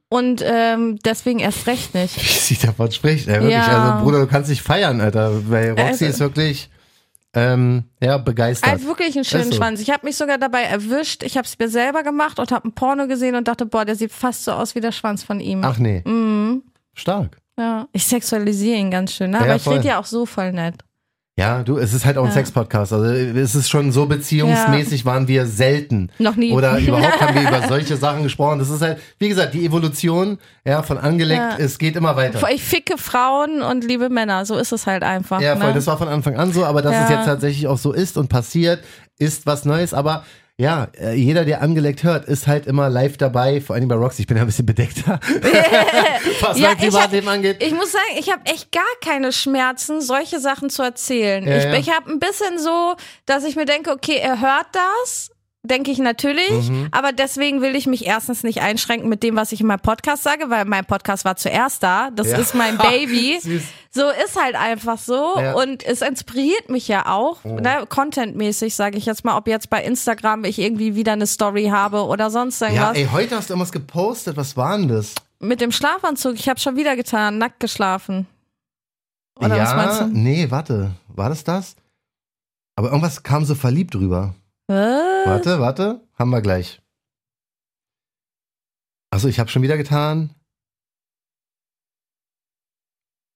[0.07, 2.15] Und ähm, deswegen erst recht nicht.
[2.17, 3.51] Wie sie davon spricht, ey, wirklich.
[3.51, 3.91] Ja.
[3.91, 5.49] Also, Bruder, du kannst dich feiern, Alter.
[5.49, 6.69] Weil Roxy also, ist wirklich.
[7.35, 8.69] Ähm, ja, begeistert.
[8.69, 9.57] Er hat wirklich einen schönen so.
[9.57, 9.81] Schwanz.
[9.81, 11.23] Ich habe mich sogar dabei erwischt.
[11.23, 13.95] Ich habe es mir selber gemacht und habe ein Porno gesehen und dachte, boah, der
[13.95, 15.63] sieht fast so aus wie der Schwanz von ihm.
[15.63, 16.03] Ach nee.
[16.05, 16.61] Mhm.
[16.93, 17.37] Stark.
[17.57, 19.39] Ja, ich sexualisiere ihn ganz schön, ne?
[19.39, 20.75] aber ja, ich rede ja auch so voll nett.
[21.35, 22.35] Ja, du, es ist halt auch ein ja.
[22.35, 22.93] Sex-Podcast.
[22.93, 25.05] Also es ist schon so beziehungsmäßig ja.
[25.05, 26.11] waren wir selten.
[26.19, 26.51] Noch nie.
[26.51, 28.59] Oder überhaupt haben wir über solche Sachen gesprochen.
[28.59, 31.57] Das ist halt, wie gesagt, die Evolution, ja, von angelegt, ja.
[31.57, 32.47] es geht immer weiter.
[32.51, 35.41] Ich ficke Frauen und liebe Männer, so ist es halt einfach.
[35.41, 35.73] Ja, voll, ne?
[35.73, 38.29] das war von Anfang an so, aber dass es jetzt tatsächlich auch so ist und
[38.29, 38.83] passiert,
[39.17, 39.95] ist was Neues.
[39.95, 40.23] Aber
[40.57, 44.21] ja, äh, jeder, der angelegt hört, ist halt immer live dabei, vor allem bei Roxy.
[44.21, 45.19] Ich bin ja ein bisschen bedeckter,
[46.41, 47.57] was ja, mein Privatleben angeht.
[47.59, 51.47] Ich muss sagen, ich habe echt gar keine Schmerzen, solche Sachen zu erzählen.
[51.47, 51.73] Ja, ich, ja.
[51.73, 55.32] ich habe ein bisschen so, dass ich mir denke, okay, er hört das
[55.63, 56.69] denke ich natürlich.
[56.69, 56.89] Mhm.
[56.91, 60.23] Aber deswegen will ich mich erstens nicht einschränken mit dem, was ich in meinem Podcast
[60.23, 62.09] sage, weil mein Podcast war zuerst da.
[62.11, 62.37] Das ja.
[62.37, 63.39] ist mein Baby.
[63.91, 65.35] so ist halt einfach so.
[65.37, 65.53] Ja.
[65.53, 67.59] Und es inspiriert mich ja auch, oh.
[67.59, 71.67] ne, contentmäßig, sage ich jetzt mal, ob jetzt bei Instagram ich irgendwie wieder eine Story
[71.67, 72.97] habe oder sonst irgendwas.
[72.97, 74.35] Ja, ey, heute hast du irgendwas gepostet.
[74.35, 75.15] Was war denn das?
[75.39, 76.35] Mit dem Schlafanzug.
[76.35, 78.27] Ich habe schon wieder getan, nackt geschlafen.
[79.39, 80.05] Oder ja, was meinst du?
[80.07, 80.91] Nee, warte.
[81.07, 81.75] War das das?
[82.75, 84.35] Aber irgendwas kam so verliebt drüber.
[84.67, 85.12] Was?
[85.25, 86.81] Warte, warte, haben wir gleich.
[89.11, 90.35] Achso, ich habe schon wieder getan.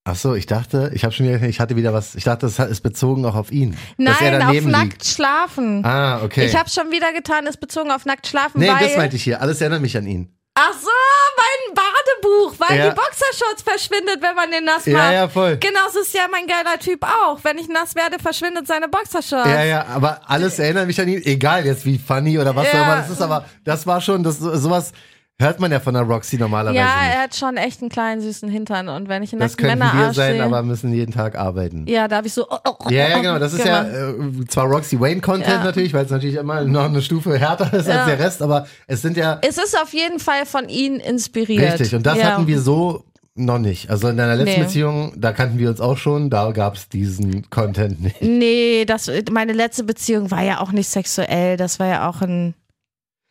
[0.07, 2.81] Achso, ich dachte, ich habe schon wieder, ich hatte wieder was, ich dachte, das ist
[2.81, 3.77] bezogen auch auf ihn.
[3.97, 5.05] Nein, auf nackt liegt.
[5.05, 5.83] schlafen.
[5.85, 6.45] Ah, okay.
[6.45, 8.59] Ich habe schon wieder getan, ist bezogen auf nackt schlafen.
[8.59, 9.41] Nee, das meinte ich hier.
[9.41, 10.33] Alles erinnert mich an ihn.
[10.55, 10.89] Ach so,
[11.37, 11.75] mein
[12.21, 12.89] Badebuch, weil ja.
[12.89, 14.87] die Boxershorts verschwindet, wenn man den nass macht.
[14.87, 15.57] Ja, ja, voll.
[15.57, 17.39] Genau, das ist ja mein geiler Typ auch.
[17.43, 19.49] Wenn ich nass werde, verschwindet seine Boxershorts.
[19.49, 22.81] Ja, ja, aber alles erinnert mich an ihn, egal jetzt wie funny oder was ja.
[22.81, 24.91] auch immer das ist, aber das war schon, das sowas
[25.39, 26.79] Hört man ja von der Roxy normalerweise.
[26.79, 29.77] Ja, er hat schon echt einen kleinen süßen Hintern und wenn ich in Das können
[29.77, 31.85] wir sein, aber müssen jeden Tag arbeiten.
[31.87, 32.47] Ja, darf ich so.
[32.49, 33.37] Oh, oh, oh, ja, ja, genau.
[33.37, 34.15] Das ist ja äh,
[34.47, 35.63] zwar Roxy Wayne Content ja.
[35.63, 37.97] natürlich, weil es natürlich immer noch eine Stufe härter ist ja.
[37.97, 39.39] als der Rest, aber es sind ja.
[39.43, 41.73] Es ist auf jeden Fall von ihnen inspiriert.
[41.73, 41.93] Richtig.
[41.93, 42.31] Und das ja.
[42.31, 43.03] hatten wir so
[43.35, 43.91] Noch nicht.
[43.91, 44.65] Also in deiner letzten nee.
[44.65, 48.21] Beziehung, da kannten wir uns auch schon, da gab es diesen Content nicht.
[48.23, 52.55] Nee, das, meine letzte Beziehung war ja auch nicht sexuell, das war ja auch ein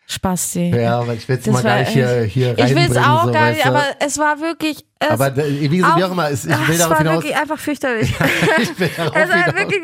[0.07, 0.71] Spasti.
[0.71, 2.59] Ja, aber ich will es mal gar nicht hier, hier.
[2.59, 4.85] Ich will es auch so, gar nicht, aber es war wirklich.
[4.98, 7.00] Es aber wie, wie auch immer, es, ich will darauf hinaus.
[7.00, 8.14] Es war wirklich einfach fürchterlich.
[8.62, 9.82] ich will darauf es war wirklich,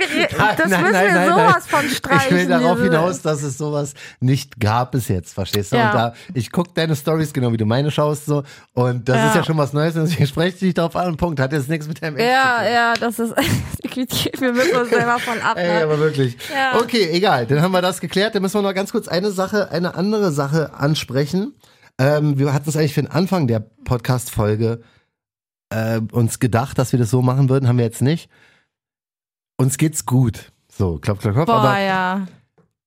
[0.56, 2.26] das nein, müssen nein, wir nein, sowas von streichen.
[2.28, 5.76] Ich will darauf hinaus, dass es sowas nicht gab bis jetzt, verstehst du?
[5.76, 5.90] Ja.
[5.90, 9.28] Und da, ich gucke deine Stories genau wie du meine schaust so und das ja.
[9.28, 11.14] ist ja schon was Neues und deswegen spreche ich dich darauf an.
[11.18, 11.38] Punkt.
[11.40, 12.72] Hat jetzt nichts mit deinem Ex Ja, zu tun.
[12.72, 14.40] ja, das ist.
[14.40, 15.58] wir müssen uns selber von ab.
[15.58, 15.84] Ey, ne?
[15.84, 16.38] aber wirklich.
[16.50, 16.80] Ja.
[16.80, 17.46] Okay, egal.
[17.46, 18.34] Dann haben wir das geklärt.
[18.34, 21.54] Dann müssen wir noch ganz kurz eine Sache, eine andere Sache ansprechen.
[21.98, 24.80] Ähm, wir hatten es eigentlich für den Anfang der Podcast-Folge
[25.72, 28.28] äh, uns gedacht, dass wir das so machen würden, haben wir jetzt nicht.
[29.56, 30.52] Uns geht's gut.
[30.68, 31.46] So, klopf, klopf, klopf.
[31.46, 32.26] Boah, aber ja.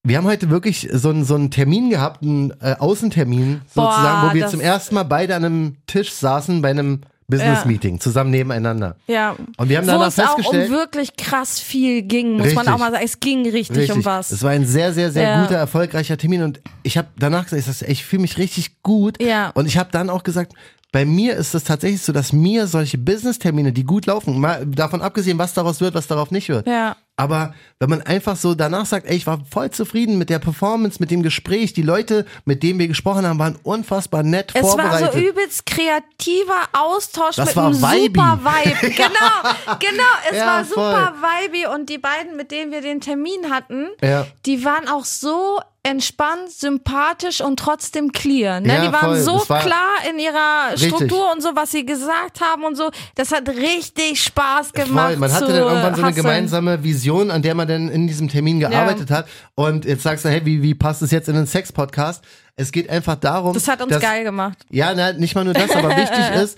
[0.04, 4.30] Wir haben heute wirklich so einen, so einen Termin gehabt, einen äh, Außentermin sozusagen, Boah,
[4.30, 8.30] wo wir zum ersten Mal beide an einem Tisch saßen bei einem Business Meeting, zusammen
[8.30, 8.98] nebeneinander.
[9.08, 9.36] Ja.
[9.58, 10.45] Und wir haben danach festgestellt.
[10.45, 13.04] Wo es auch um wirklich krass viel ging, muss richtig, man auch mal sagen.
[13.04, 14.32] Es ging richtig, richtig, um was.
[14.32, 15.41] Es war ein sehr, sehr, sehr ja.
[15.41, 19.19] guter, erfolgreicher Termin und ich habe danach gesagt, ich fühle mich richtig gut.
[19.21, 19.50] Ja.
[19.56, 20.54] Und ich habe dann auch gesagt,
[20.95, 25.01] bei mir ist es tatsächlich so, dass mir solche Business-Termine, die gut laufen, mal davon
[25.01, 26.65] abgesehen, was daraus wird, was darauf nicht wird.
[26.67, 26.95] Ja.
[27.17, 30.99] Aber wenn man einfach so danach sagt, ey, ich war voll zufrieden mit der Performance,
[31.01, 35.10] mit dem Gespräch, die Leute, mit denen wir gesprochen haben, waren unfassbar nett es vorbereitet.
[35.10, 38.21] Es war so übelst kreativer Austausch das mit war einem Vibe.
[38.21, 38.93] super Vibe.
[38.95, 41.51] Genau, genau, es ja, war super voll.
[41.51, 44.27] Vibe und die beiden, mit denen wir den Termin hatten, ja.
[44.45, 48.60] die waren auch so entspannt, sympathisch und trotzdem clear.
[48.60, 48.74] Ne?
[48.74, 49.19] Ja, die waren voll.
[49.19, 50.88] so war klar in ihrer richtig.
[50.88, 52.89] Struktur und so, was sie gesagt haben und so.
[53.13, 55.12] Das hat richtig Spaß gemacht.
[55.12, 55.17] Voll.
[55.17, 58.60] Man hatte dann irgendwann so eine gemeinsame Vision, an der man dann in diesem Termin
[58.60, 59.17] gearbeitet ja.
[59.17, 59.28] hat.
[59.54, 62.24] Und jetzt sagst du, hey, wie, wie passt es jetzt in den Sex-Podcast?
[62.56, 63.54] Es geht einfach darum.
[63.54, 64.58] Das hat uns dass, geil gemacht.
[64.71, 66.58] Ja, na, nicht mal nur das, aber wichtig ist,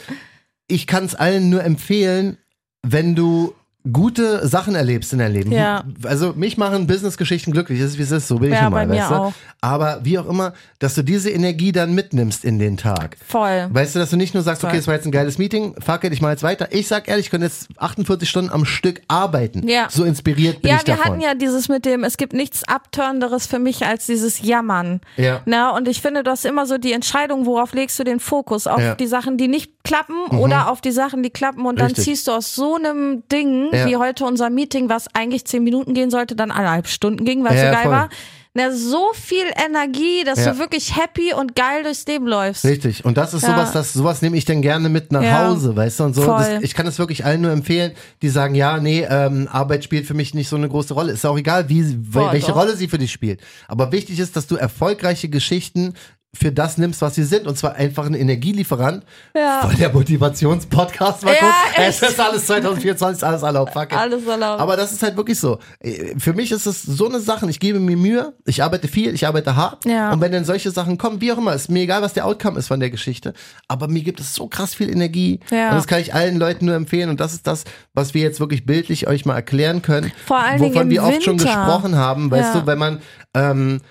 [0.67, 2.37] ich kann es allen nur empfehlen,
[2.81, 3.53] wenn du
[3.91, 5.51] gute Sachen erlebst in deinem Leben.
[5.51, 5.83] Ja.
[6.03, 8.71] Also mich machen Businessgeschichten glücklich, das ist wie es ist, so bin ja, ich nun
[8.71, 9.15] mal, weißt du?
[9.15, 9.33] Auch.
[9.61, 13.17] Aber wie auch immer, dass du diese Energie dann mitnimmst in den Tag.
[13.25, 13.67] Voll.
[13.71, 14.69] Weißt du, dass du nicht nur sagst, Voll.
[14.69, 16.67] okay, es war jetzt ein geiles Meeting, fuck it, ich mach jetzt weiter.
[16.71, 19.67] Ich sag ehrlich, ich könnte jetzt 48 Stunden am Stück arbeiten.
[19.67, 19.87] Ja.
[19.89, 20.99] So inspiriert bin ja, ich davon.
[20.99, 24.41] Ja, wir hatten ja dieses mit dem, es gibt nichts Abtörnderes für mich als dieses
[24.41, 25.01] Jammern.
[25.15, 25.41] Ja.
[25.45, 28.67] Na, und ich finde, das ist immer so die Entscheidung, worauf legst du den Fokus?
[28.67, 28.95] Auf ja.
[28.95, 30.39] die Sachen, die nicht klappen mhm.
[30.39, 31.95] oder auf die Sachen, die klappen und Richtig.
[31.95, 33.87] dann ziehst du aus so einem Ding, ja.
[33.87, 37.55] wie heute unser Meeting, was eigentlich zehn Minuten gehen sollte, dann eineinhalb Stunden ging, weil
[37.55, 37.91] es ja, so geil voll.
[37.91, 38.09] war.
[38.53, 40.51] Na, so viel Energie, dass ja.
[40.51, 42.65] du wirklich happy und geil durchs Leben läufst.
[42.65, 43.05] Richtig.
[43.05, 43.49] Und das ist ja.
[43.49, 45.45] sowas, das, sowas nehme ich dann gerne mit nach ja.
[45.45, 46.03] Hause, weißt du?
[46.05, 46.25] Und so.
[46.25, 47.91] Das, ich kann es wirklich allen nur empfehlen,
[48.23, 51.11] die sagen, ja, nee, ähm, Arbeit spielt für mich nicht so eine große Rolle.
[51.11, 52.55] Ist auch egal, wie, Boah, welche doch.
[52.55, 53.41] Rolle sie für dich spielt.
[53.67, 55.93] Aber wichtig ist, dass du erfolgreiche Geschichten
[56.35, 57.47] für das nimmst, was sie sind.
[57.47, 59.03] Und zwar einfach ein Energielieferant.
[59.35, 59.61] Ja.
[59.61, 61.23] Voll der Motivationspodcast.
[61.23, 63.73] Mal ja, Es ist alles 2024, alles erlaubt.
[63.73, 63.97] Fuck it.
[63.97, 64.61] Alles erlaubt.
[64.61, 65.59] Aber das ist halt wirklich so.
[66.17, 67.49] Für mich ist es so eine Sache.
[67.49, 68.33] Ich gebe mir Mühe.
[68.45, 69.13] Ich arbeite viel.
[69.13, 69.85] Ich arbeite hart.
[69.85, 70.11] Ja.
[70.11, 72.59] Und wenn dann solche Sachen kommen, wie auch immer, ist mir egal, was der Outcome
[72.59, 73.33] ist von der Geschichte.
[73.67, 75.39] Aber mir gibt es so krass viel Energie.
[75.49, 75.69] Ja.
[75.69, 77.09] Und das kann ich allen Leuten nur empfehlen.
[77.09, 77.63] Und das ist das,
[77.93, 80.11] was wir jetzt wirklich bildlich euch mal erklären können.
[80.25, 81.23] Vor allen Wovon Dingen wir oft Winter.
[81.25, 82.29] schon gesprochen haben.
[82.29, 82.61] Weißt ja.
[82.61, 83.01] du, wenn man,
[83.33, 83.81] ähm,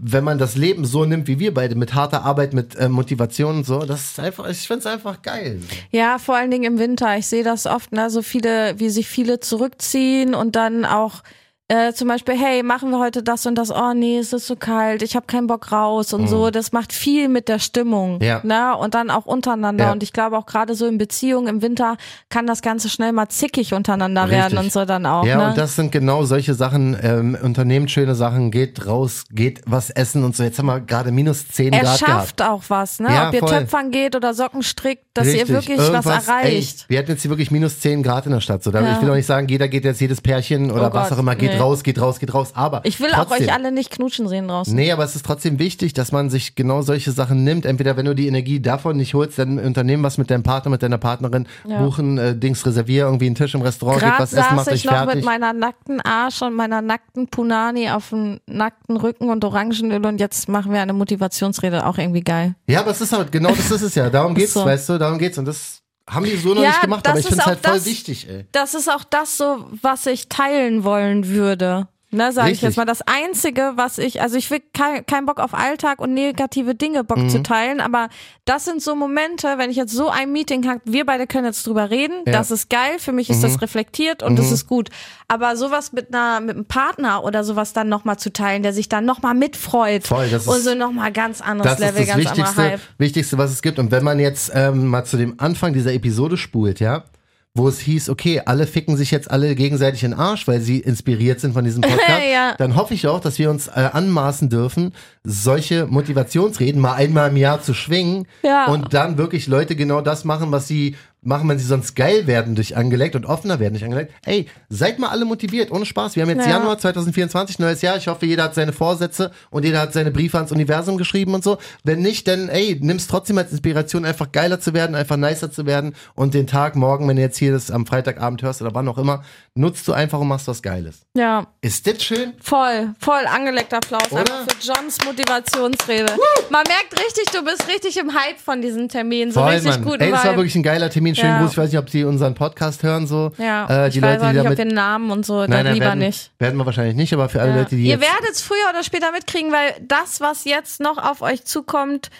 [0.00, 3.58] wenn man das Leben so nimmt wie wir beide, mit harter Arbeit, mit äh, Motivation
[3.58, 5.60] und so, das ist einfach, ich finde es einfach geil.
[5.90, 7.16] Ja, vor allen Dingen im Winter.
[7.18, 11.22] Ich sehe das oft, ne, so viele, wie sich viele zurückziehen und dann auch
[11.70, 14.56] äh, zum Beispiel, hey, machen wir heute das und das, oh nee, es ist so
[14.56, 16.26] kalt, ich habe keinen Bock raus und mhm.
[16.26, 16.50] so.
[16.50, 18.22] Das macht viel mit der Stimmung.
[18.22, 18.40] Ja.
[18.42, 18.74] Ne?
[18.74, 19.84] Und dann auch untereinander.
[19.84, 19.92] Ja.
[19.92, 21.98] Und ich glaube auch gerade so in Beziehungen im Winter
[22.30, 24.38] kann das Ganze schnell mal zickig untereinander Richtig.
[24.38, 25.26] werden und so dann auch.
[25.26, 25.48] Ja, ne?
[25.48, 30.24] und das sind genau solche Sachen, ähm, unternehmt schöne Sachen, geht raus, geht was essen
[30.24, 30.44] und so.
[30.44, 32.50] Jetzt haben wir gerade minus 10 er Grad schafft gehabt.
[32.50, 33.10] auch was, ne?
[33.10, 33.50] Ja, Ob ihr voll.
[33.50, 35.48] Töpfern geht oder Socken strickt, dass Richtig.
[35.50, 36.80] ihr wirklich Irgendwas, was erreicht.
[36.80, 38.62] Ey, wir hatten jetzt hier wirklich minus 10 Grad in der Stadt.
[38.62, 41.10] So, da, Ich will auch nicht sagen, jeder geht jetzt jedes Pärchen oder oh was
[41.10, 41.57] Gott, auch immer, geht nee.
[41.60, 42.52] Raus, geht raus, geht raus.
[42.54, 44.74] Aber ich will trotzdem, auch euch alle nicht knutschen sehen draußen.
[44.74, 47.66] Nee, aber es ist trotzdem wichtig, dass man sich genau solche Sachen nimmt.
[47.66, 50.82] Entweder wenn du die Energie davon nicht holst, dann unternehmen was mit deinem Partner, mit
[50.82, 51.82] deiner Partnerin, Ja.
[51.82, 54.68] buchen, äh, Dings, reservier irgendwie einen Tisch im Restaurant, geht Gerade was essen, saß macht
[54.68, 55.14] euch ich noch fertig.
[55.16, 60.18] mit meiner nackten Arsch und meiner nackten Punani auf dem nackten Rücken und Orangenöl und
[60.20, 62.54] jetzt machen wir eine Motivationsrede, auch irgendwie geil.
[62.68, 64.10] Ja, aber es ist halt, genau das ist es ja.
[64.10, 64.64] Darum geht's, so.
[64.64, 65.38] weißt du, darum geht's.
[65.38, 67.74] Und das haben die so noch Ja, nicht gemacht, aber ich finde es halt voll
[67.74, 68.46] das- wichtig, ey.
[68.52, 71.88] Das ist auch das so, was ich teilen wollen würde.
[72.10, 72.84] Ne, sage ich jetzt mal.
[72.84, 77.04] Das Einzige, was ich, also ich will keinen kein Bock auf Alltag und negative Dinge
[77.04, 77.28] Bock mhm.
[77.28, 78.08] zu teilen, aber
[78.44, 81.66] das sind so Momente, wenn ich jetzt so ein Meeting habe, wir beide können jetzt
[81.66, 82.32] drüber reden, ja.
[82.32, 83.42] das ist geil, für mich ist mhm.
[83.42, 84.36] das reflektiert und mhm.
[84.36, 84.88] das ist gut.
[85.28, 88.88] Aber sowas mit einer, mit einem Partner oder sowas dann nochmal zu teilen, der sich
[88.88, 92.16] dann nochmal mitfreut Voll, das ist, und so nochmal ganz anderes das Level, ist das
[92.16, 92.80] ganz Wichtigste, anderer Hype.
[92.98, 93.78] Wichtigste, was es gibt.
[93.78, 97.04] Und wenn man jetzt ähm, mal zu dem Anfang dieser Episode spult, ja,
[97.54, 100.78] wo es hieß, okay, alle ficken sich jetzt alle gegenseitig in den Arsch, weil sie
[100.78, 102.54] inspiriert sind von diesem Podcast, ja.
[102.56, 104.92] dann hoffe ich auch, dass wir uns äh, anmaßen dürfen,
[105.24, 108.66] solche Motivationsreden mal einmal im Jahr zu schwingen ja.
[108.66, 112.54] und dann wirklich Leute genau das machen, was sie machen, wenn sie sonst geil werden
[112.54, 114.12] durch angelegt und offener werden durch angelegt.
[114.24, 116.16] Ey, seid mal alle motiviert, ohne Spaß.
[116.16, 116.58] Wir haben jetzt ja.
[116.58, 117.96] Januar 2024, neues Jahr.
[117.96, 121.42] Ich hoffe, jeder hat seine Vorsätze und jeder hat seine Briefe ans Universum geschrieben und
[121.42, 121.58] so.
[121.84, 125.66] Wenn nicht, dann ey, nimm's trotzdem als Inspiration, einfach geiler zu werden, einfach nicer zu
[125.66, 128.88] werden und den Tag morgen, wenn du jetzt hier das am Freitagabend hörst oder wann
[128.88, 129.22] auch immer,
[129.54, 131.00] nutzt du einfach und machst was Geiles.
[131.16, 131.46] Ja.
[131.60, 132.32] Ist das schön?
[132.40, 134.20] Voll, voll angelegter Applaus Oder?
[134.20, 136.12] einfach für Johns Motivationsrede.
[136.16, 136.44] Woo!
[136.50, 139.32] Man merkt richtig, du bist richtig im Hype von diesem Termin.
[139.32, 139.84] So voll, richtig Mann.
[139.84, 140.00] gut.
[140.00, 141.07] Ey, das war wirklich ein geiler Termin.
[141.14, 141.40] Schönen ja.
[141.40, 141.52] Gruß.
[141.52, 143.32] Ich weiß nicht, ob Sie unseren Podcast hören so.
[143.38, 145.74] Ja, äh, die ich Leute, weiß auch nicht, ob wir Namen und so, nein, nein,
[145.74, 146.30] lieber werden, nicht.
[146.38, 147.56] Werden wir wahrscheinlich nicht, aber für alle ja.
[147.58, 151.22] Leute, die Ihr werdet es früher oder später mitkriegen, weil das, was jetzt noch auf
[151.22, 152.10] euch zukommt,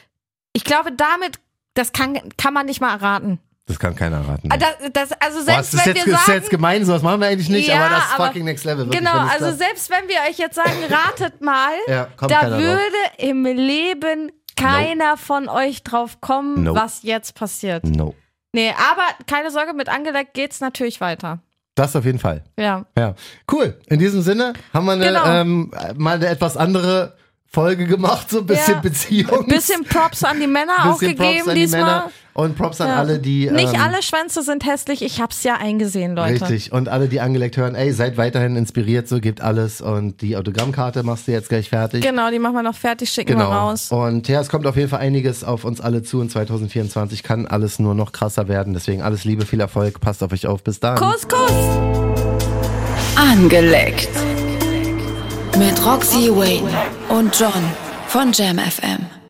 [0.53, 1.39] ich glaube, damit,
[1.75, 3.39] das kann, kann man nicht mal erraten.
[3.69, 4.49] Das kann keiner raten.
[4.51, 7.21] Ah, das, das, also selbst Boah, wenn jetzt, wir sagen, ist jetzt gemein, sowas machen
[7.21, 8.87] wir eigentlich nicht, ja, aber das ist fucking next level.
[8.87, 13.19] Wirklich, genau, also selbst wenn wir euch jetzt sagen, ratet mal, ja, da würde drauf.
[13.19, 15.17] im Leben keiner no.
[15.17, 16.75] von euch drauf kommen, no.
[16.75, 17.85] was jetzt passiert.
[17.85, 18.15] No.
[18.53, 21.41] Nee, aber keine Sorge, mit Angelegt geht's natürlich weiter.
[21.75, 22.43] Das auf jeden Fall.
[22.59, 22.87] Ja.
[22.97, 23.15] Ja.
[23.51, 23.79] Cool.
[23.87, 25.27] In diesem Sinne haben wir eine, genau.
[25.27, 27.18] ähm, mal eine etwas andere
[27.51, 28.81] Folge gemacht, so ein bisschen ja.
[28.81, 29.47] Beziehung.
[29.47, 31.81] Bisschen Props an die Männer auch gegeben diesmal.
[31.81, 32.97] Männer und Props an ja.
[32.97, 33.51] alle, die.
[33.51, 36.43] Nicht ähm, alle Schwänze sind hässlich, ich hab's ja eingesehen, Leute.
[36.43, 36.73] Richtig.
[36.73, 39.81] Und alle, die angelegt hören, ey, seid weiterhin inspiriert, so gibt alles.
[39.81, 42.05] Und die Autogrammkarte machst du jetzt gleich fertig.
[42.05, 43.51] Genau, die machen wir noch fertig, schicken genau.
[43.51, 43.91] wir raus.
[43.91, 46.21] Und ja, es kommt auf jeden Fall einiges auf uns alle zu.
[46.21, 48.73] Und 2024 kann alles nur noch krasser werden.
[48.73, 50.63] Deswegen alles Liebe, viel Erfolg, passt auf euch auf.
[50.63, 50.97] Bis dann.
[50.97, 51.51] Kuss, Kuss!
[53.17, 54.28] Angeleckt.
[55.59, 56.71] Mit Roxy Wayne
[57.09, 57.51] und John
[58.07, 59.18] von Jam FM.